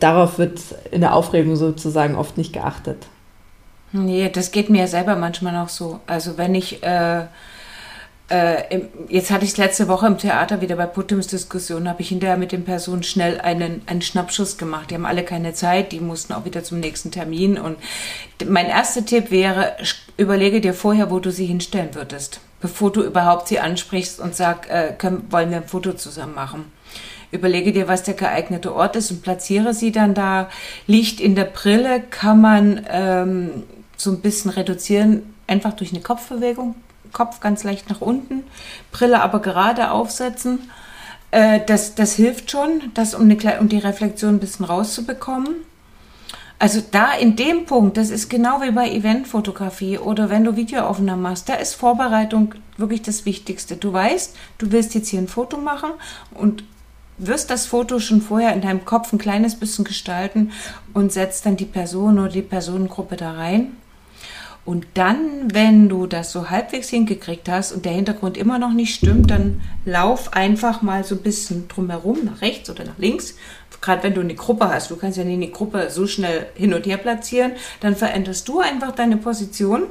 [0.00, 0.58] darauf wird
[0.90, 3.06] in der Aufregung sozusagen oft nicht geachtet?
[3.92, 6.00] Nee, das geht mir selber manchmal noch so.
[6.06, 6.82] Also wenn ich...
[6.82, 7.26] Äh
[8.28, 12.38] äh, jetzt hatte ich letzte Woche im Theater wieder bei Puttims Diskussion, habe ich hinterher
[12.38, 14.90] mit den Personen schnell einen, einen Schnappschuss gemacht.
[14.90, 17.58] Die haben alle keine Zeit, die mussten auch wieder zum nächsten Termin.
[17.58, 17.76] Und
[18.46, 19.76] mein erster Tipp wäre,
[20.16, 24.70] überlege dir vorher, wo du sie hinstellen würdest, bevor du überhaupt sie ansprichst und sag,
[24.70, 26.72] äh, können, wollen wir ein Foto zusammen machen.
[27.30, 30.48] Überlege dir, was der geeignete Ort ist und platziere sie dann da.
[30.86, 33.64] Licht in der Brille kann man ähm,
[33.98, 36.76] so ein bisschen reduzieren, einfach durch eine Kopfbewegung
[37.14, 38.44] Kopf ganz leicht nach unten,
[38.92, 40.70] Brille aber gerade aufsetzen.
[41.30, 45.56] Äh, das, das hilft schon, das, um, eine, um die Reflexion ein bisschen rauszubekommen.
[46.58, 51.22] Also da in dem Punkt, das ist genau wie bei Eventfotografie oder wenn du Videoaufnahmen
[51.22, 53.76] machst, da ist Vorbereitung wirklich das Wichtigste.
[53.76, 55.90] Du weißt, du willst jetzt hier ein Foto machen
[56.32, 56.64] und
[57.18, 60.52] wirst das Foto schon vorher in deinem Kopf ein kleines bisschen gestalten
[60.92, 63.76] und setzt dann die Person oder die Personengruppe da rein.
[64.64, 68.94] Und dann, wenn du das so halbwegs hingekriegt hast und der Hintergrund immer noch nicht
[68.94, 73.36] stimmt, dann lauf einfach mal so ein bisschen drumherum, nach rechts oder nach links.
[73.82, 76.72] Gerade wenn du eine Gruppe hast, du kannst ja nicht eine Gruppe so schnell hin
[76.72, 79.82] und her platzieren, dann veränderst du einfach deine Position.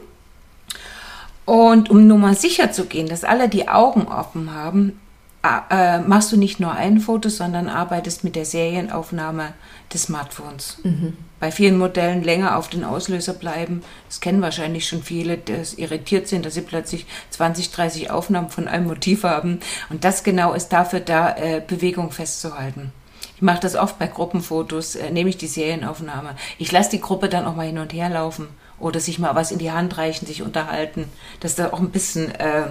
[1.45, 4.99] Und um nur mal sicher zu gehen, dass alle die Augen offen haben,
[5.43, 9.53] äh, machst du nicht nur ein Foto, sondern arbeitest mit der Serienaufnahme
[9.93, 10.77] des Smartphones.
[10.83, 11.17] Mhm.
[11.39, 13.81] Bei vielen Modellen länger auf den Auslöser bleiben.
[14.07, 18.69] Das kennen wahrscheinlich schon viele, die irritiert sind, dass sie plötzlich 20, 30 Aufnahmen von
[18.69, 19.59] einem Motiv haben.
[19.89, 22.93] Und das genau ist dafür da, äh, Bewegung festzuhalten.
[23.35, 26.35] Ich mache das oft bei Gruppenfotos, äh, nehme ich die Serienaufnahme.
[26.57, 28.47] Ich lasse die Gruppe dann auch mal hin und her laufen
[28.79, 31.09] oder sich mal was in die Hand reichen, sich unterhalten,
[31.41, 32.67] dass da auch ein bisschen, äh,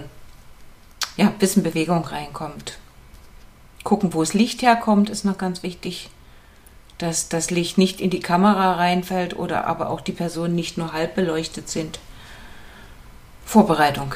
[1.17, 2.79] ja, ein bisschen Bewegung reinkommt.
[3.85, 6.11] Gucken, wo das Licht herkommt, ist noch ganz wichtig
[7.03, 10.93] dass das Licht nicht in die Kamera reinfällt oder aber auch die Personen nicht nur
[10.93, 11.99] halb beleuchtet sind.
[13.45, 14.15] Vorbereitung.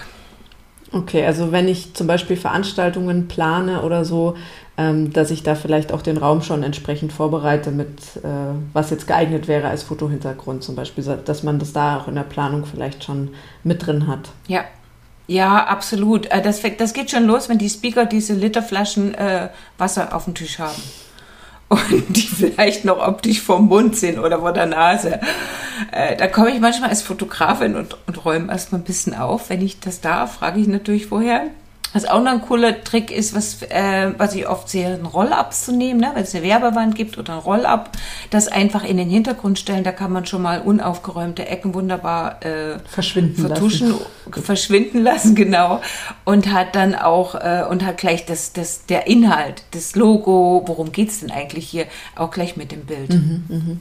[0.93, 4.37] Okay, also wenn ich zum Beispiel Veranstaltungen plane oder so,
[4.79, 9.09] ähm, dass ich da vielleicht auch den Raum schon entsprechend vorbereite mit, äh, was jetzt
[9.09, 13.03] geeignet wäre als Fotohintergrund zum Beispiel, dass man das da auch in der Planung vielleicht
[13.03, 13.31] schon
[13.65, 14.31] mit drin hat.
[14.47, 14.65] Ja,
[15.27, 16.27] ja, absolut.
[16.27, 20.35] Äh, das, das geht schon los, wenn die Speaker diese Literflaschen äh, Wasser auf dem
[20.35, 20.83] Tisch haben
[21.69, 25.21] und die vielleicht noch optisch vom Mund sind oder vor der Nase.
[25.91, 29.51] Äh, da komme ich manchmal als Fotografin und, und räume erstmal ein bisschen auf.
[29.51, 31.49] Wenn ich das darf, frage ich natürlich vorher,
[31.93, 35.65] was auch noch ein cooler Trick ist, was, äh, was ich oft sehe, ein Roll-Ups
[35.65, 36.11] zu nehmen, ne?
[36.15, 37.91] wenn es eine Werbewand gibt oder ein Roll-Up,
[38.31, 42.79] das einfach in den Hintergrund stellen, da kann man schon mal unaufgeräumte Ecken wunderbar äh,
[42.87, 44.43] verschwinden vertuschen, lassen.
[44.43, 45.81] verschwinden lassen, genau.
[46.25, 50.93] Und hat dann auch, äh, und hat gleich das, das, der Inhalt, das Logo, worum
[50.93, 53.11] geht es denn eigentlich hier, auch gleich mit dem Bild.
[53.11, 53.77] Mhm, mh.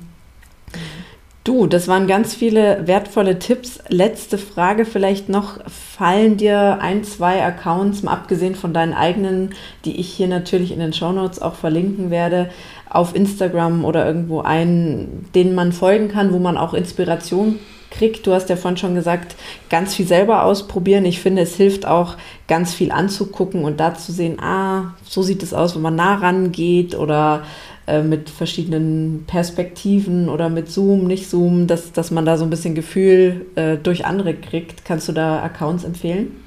[1.45, 3.77] Du, das waren ganz viele wertvolle Tipps.
[3.87, 5.59] Letzte Frage vielleicht noch.
[5.69, 9.53] Fallen dir ein, zwei Accounts, mal abgesehen von deinen eigenen,
[9.85, 12.49] die ich hier natürlich in den Shownotes auch verlinken werde,
[12.89, 17.59] auf Instagram oder irgendwo ein, denen man folgen kann, wo man auch Inspiration
[17.97, 18.25] kriegt?
[18.27, 19.35] Du hast ja vorhin schon gesagt,
[19.69, 21.05] ganz viel selber ausprobieren.
[21.05, 22.17] Ich finde, es hilft auch,
[22.47, 26.15] ganz viel anzugucken und da zu sehen, ah, so sieht es aus, wenn man nah
[26.15, 27.43] rangeht oder
[27.87, 32.49] äh, mit verschiedenen Perspektiven oder mit Zoom, nicht Zoom, dass, dass man da so ein
[32.49, 34.85] bisschen Gefühl äh, durch andere kriegt.
[34.85, 36.43] Kannst du da Accounts empfehlen?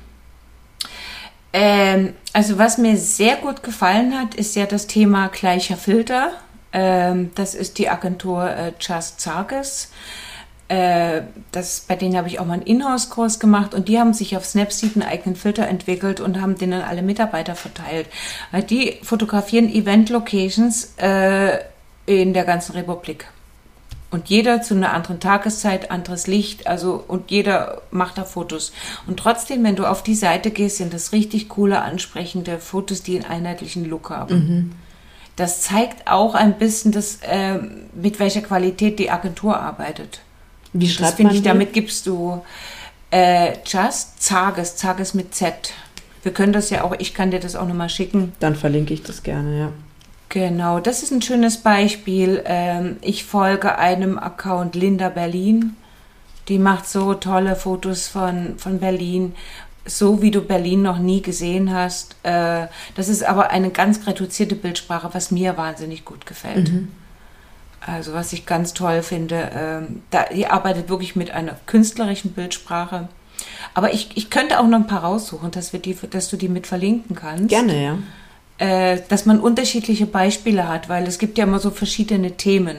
[1.52, 6.32] Ähm, also was mir sehr gut gefallen hat, ist ja das Thema gleicher Filter.
[6.72, 9.90] Ähm, das ist die Agentur äh, Just Zarges.
[10.68, 14.36] Äh, das, bei denen habe ich auch mal einen Inhouse-Kurs gemacht und die haben sich
[14.36, 18.06] auf Snapseed einen eigenen Filter entwickelt und haben den an alle Mitarbeiter verteilt.
[18.52, 21.58] Weil die fotografieren Event-Locations äh,
[22.06, 23.26] in der ganzen Republik.
[24.10, 28.72] Und jeder zu einer anderen Tageszeit, anderes Licht, also und jeder macht da Fotos.
[29.06, 33.16] Und trotzdem, wenn du auf die Seite gehst, sind das richtig coole, ansprechende Fotos, die
[33.16, 34.34] einen einheitlichen Look haben.
[34.34, 34.72] Mhm.
[35.36, 37.58] Das zeigt auch ein bisschen, das, äh,
[37.94, 40.20] mit welcher Qualität die Agentur arbeitet.
[40.80, 42.42] Wie schreibt das finde ich, damit gibst du
[43.10, 45.72] äh, Just Zages, Zages mit Z.
[46.22, 48.32] Wir können das ja auch, ich kann dir das auch nochmal schicken.
[48.40, 49.72] Dann verlinke ich das gerne, ja.
[50.28, 52.42] Genau, das ist ein schönes Beispiel.
[52.44, 55.76] Ähm, ich folge einem Account Linda Berlin.
[56.48, 59.34] Die macht so tolle Fotos von, von Berlin,
[59.86, 62.16] so wie du Berlin noch nie gesehen hast.
[62.24, 66.72] Äh, das ist aber eine ganz reduzierte Bildsprache, was mir wahnsinnig gut gefällt.
[66.72, 66.88] Mhm.
[67.88, 73.08] Also was ich ganz toll finde, ähm, da, die arbeitet wirklich mit einer künstlerischen Bildsprache.
[73.74, 76.48] Aber ich, ich könnte auch noch ein paar raussuchen, dass, wir die, dass du die
[76.48, 77.48] mit verlinken kannst.
[77.48, 77.98] Gerne, ja.
[78.58, 82.76] Äh, dass man unterschiedliche Beispiele hat, weil es gibt ja immer so verschiedene Themen.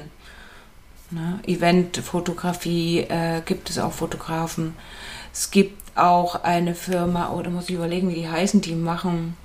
[1.12, 1.40] Ne?
[1.48, 4.76] Eventfotografie äh, gibt es auch Fotografen.
[5.34, 9.36] Es gibt auch eine Firma, oder oh, muss ich überlegen, wie die heißen, die machen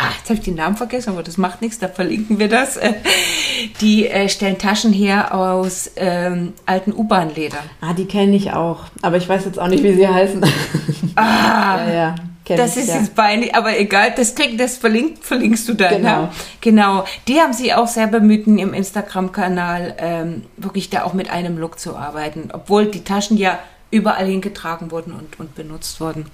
[0.00, 2.78] ah, jetzt habe ich den Namen vergessen, aber das macht nichts, da verlinken wir das.
[3.80, 7.58] Die äh, stellen Taschen her aus ähm, alten U-Bahn-Leder.
[7.80, 10.44] Ah, die kenne ich auch, aber ich weiß jetzt auch nicht, wie sie heißen.
[11.16, 12.14] Ah, ja, ja.
[12.56, 13.00] Das ich, ist ja.
[13.00, 15.96] jetzt peinlich, aber egal, das, krieg, das verlinkt, verlinkst du dann.
[15.96, 16.08] Genau.
[16.08, 16.32] Ja?
[16.60, 17.04] genau.
[17.28, 21.78] Die haben sich auch sehr bemüht, im Instagram-Kanal ähm, wirklich da auch mit einem Look
[21.78, 23.58] zu arbeiten, obwohl die Taschen ja
[23.90, 26.26] überall hingetragen wurden und, und benutzt wurden.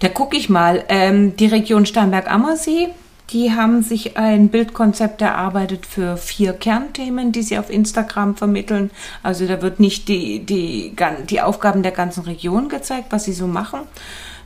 [0.00, 0.84] Da gucke ich mal.
[0.88, 2.88] Ähm, die Region Starnberg-Ammersee,
[3.30, 8.90] die haben sich ein Bildkonzept erarbeitet für vier Kernthemen, die sie auf Instagram vermitteln.
[9.22, 10.94] Also da wird nicht die, die,
[11.28, 13.80] die Aufgaben der ganzen Region gezeigt, was sie so machen,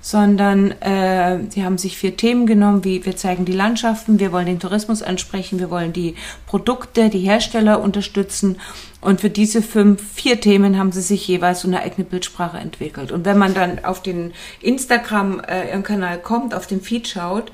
[0.01, 4.47] sondern äh, sie haben sich vier Themen genommen, wie wir zeigen die Landschaften, wir wollen
[4.47, 6.15] den Tourismus ansprechen, wir wollen die
[6.47, 8.57] Produkte, die Hersteller unterstützen
[9.01, 13.13] und für diese fünf, vier Themen haben sie sich jeweils so eine eigene Bildsprache entwickelt.
[13.13, 17.53] Und wenn man dann auf den Instagram-Kanal äh, kommt, auf den Feed schaut,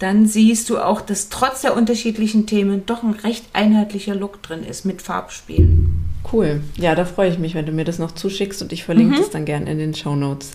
[0.00, 4.64] dann siehst du auch, dass trotz der unterschiedlichen Themen doch ein recht einheitlicher Look drin
[4.64, 6.09] ist mit Farbspielen.
[6.30, 6.62] Cool.
[6.76, 9.18] Ja, da freue ich mich, wenn du mir das noch zuschickst und ich verlinke mhm.
[9.18, 10.52] das dann gerne in den Show Notes.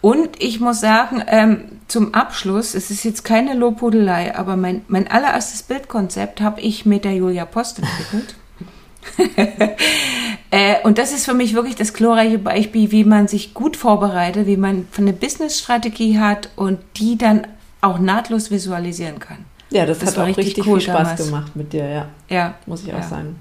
[0.00, 5.08] Und ich muss sagen, ähm, zum Abschluss, es ist jetzt keine Lobhudelei, aber mein, mein
[5.08, 8.34] allererstes Bildkonzept habe ich mit der Julia Post entwickelt.
[10.50, 14.46] äh, und das ist für mich wirklich das glorreiche Beispiel, wie man sich gut vorbereitet,
[14.46, 17.46] wie man eine Business-Strategie hat und die dann
[17.80, 19.38] auch nahtlos visualisieren kann.
[19.70, 21.24] Ja, das, das hat auch richtig, richtig cool viel Spaß damals.
[21.26, 22.08] gemacht mit dir, ja.
[22.28, 22.54] Ja.
[22.66, 23.08] Muss ich auch ja.
[23.08, 23.36] sagen.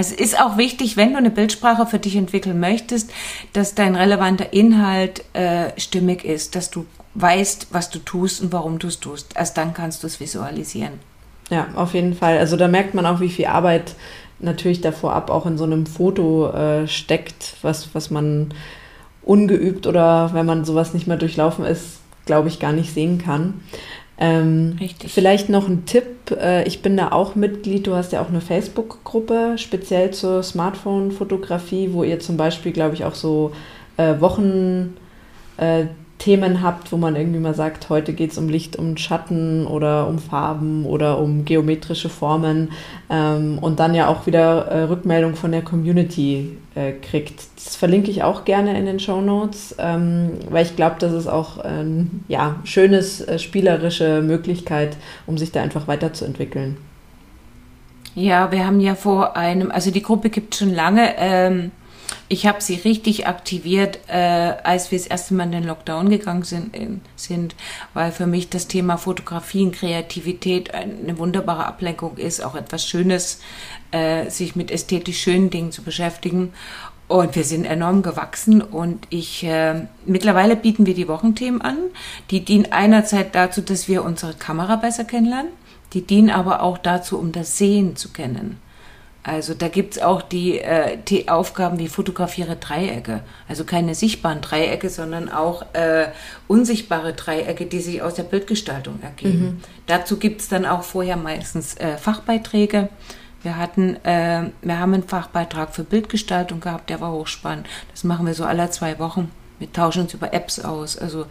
[0.00, 3.10] Also es ist auch wichtig, wenn du eine Bildsprache für dich entwickeln möchtest,
[3.52, 8.78] dass dein relevanter Inhalt äh, stimmig ist, dass du weißt, was du tust und warum
[8.78, 9.34] du es tust.
[9.36, 10.92] Erst dann kannst du es visualisieren.
[11.50, 12.38] Ja, auf jeden Fall.
[12.38, 13.94] Also da merkt man auch, wie viel Arbeit
[14.38, 18.54] natürlich davor ab auch in so einem Foto äh, steckt, was, was man
[19.20, 23.60] ungeübt oder wenn man sowas nicht mehr durchlaufen ist, glaube ich, gar nicht sehen kann.
[24.20, 25.10] Ähm, Richtig.
[25.10, 26.30] Vielleicht noch ein Tipp.
[26.30, 27.86] Äh, ich bin da auch Mitglied.
[27.86, 33.04] Du hast ja auch eine Facebook-Gruppe speziell zur Smartphone-Fotografie, wo ihr zum Beispiel, glaube ich,
[33.04, 33.52] auch so
[33.96, 34.96] äh, Wochen
[35.56, 35.86] äh,
[36.20, 40.06] Themen habt, wo man irgendwie mal sagt, heute geht es um Licht, um Schatten oder
[40.06, 42.72] um Farben oder um geometrische Formen
[43.08, 47.42] ähm, und dann ja auch wieder äh, Rückmeldung von der Community äh, kriegt.
[47.56, 51.26] Das verlinke ich auch gerne in den Show Notes, ähm, weil ich glaube, das ist
[51.26, 56.76] auch ein ja, schönes, äh, spielerische Möglichkeit, um sich da einfach weiterzuentwickeln.
[58.14, 61.14] Ja, wir haben ja vor einem, also die Gruppe gibt schon lange.
[61.16, 61.70] Ähm
[62.28, 64.12] ich habe sie richtig aktiviert, äh,
[64.62, 67.54] als wir das erste Mal in den Lockdown gegangen sind, äh, sind,
[67.92, 73.40] weil für mich das Thema Fotografie und Kreativität eine wunderbare Ablenkung ist, auch etwas Schönes,
[73.90, 76.52] äh, sich mit ästhetisch schönen Dingen zu beschäftigen.
[77.08, 81.76] Und wir sind enorm gewachsen und ich äh, mittlerweile bieten wir die Wochenthemen an.
[82.30, 85.50] Die dienen einerseits dazu, dass wir unsere Kamera besser kennenlernen.
[85.92, 88.60] Die dienen aber auch dazu, um das Sehen zu kennen.
[89.22, 93.20] Also da gibt es auch die, äh, die Aufgaben wie fotografiere Dreiecke.
[93.48, 96.08] Also keine sichtbaren Dreiecke, sondern auch äh,
[96.48, 99.42] unsichtbare Dreiecke, die sich aus der Bildgestaltung ergeben.
[99.42, 99.60] Mhm.
[99.86, 102.88] Dazu gibt es dann auch vorher meistens äh, Fachbeiträge.
[103.42, 107.66] Wir hatten, äh, wir haben einen Fachbeitrag für Bildgestaltung gehabt, der war hochspannend.
[107.90, 109.30] Das machen wir so alle zwei Wochen.
[109.60, 110.96] Wir tauschen uns über Apps aus.
[110.96, 111.26] Also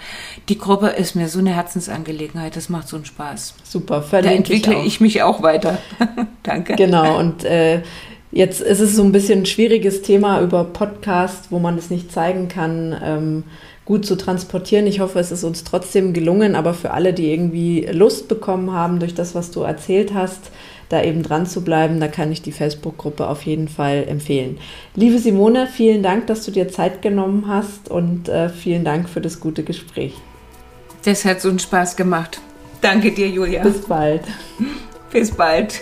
[0.48, 2.56] die Gruppe ist mir so eine Herzensangelegenheit.
[2.56, 3.56] Das macht so einen Spaß.
[3.64, 5.80] Super, Da entwickle ich, ich, mich auch weiter.
[6.44, 6.76] Danke.
[6.76, 7.82] Genau, und äh,
[8.32, 12.12] jetzt ist es so ein bisschen ein schwieriges Thema über Podcast, wo man es nicht
[12.12, 12.96] zeigen kann.
[13.04, 13.44] Ähm,
[13.90, 14.86] gut zu transportieren.
[14.86, 19.00] Ich hoffe, es ist uns trotzdem gelungen, aber für alle, die irgendwie Lust bekommen haben
[19.00, 20.52] durch das, was du erzählt hast,
[20.90, 24.60] da eben dran zu bleiben, da kann ich die Facebook-Gruppe auf jeden Fall empfehlen.
[24.94, 29.22] Liebe Simone, vielen Dank, dass du dir Zeit genommen hast und äh, vielen Dank für
[29.22, 30.14] das gute Gespräch.
[31.04, 32.40] Das hat so einen Spaß gemacht.
[32.82, 33.64] Danke dir, Julia.
[33.64, 34.22] Bis bald.
[35.12, 35.82] Bis bald.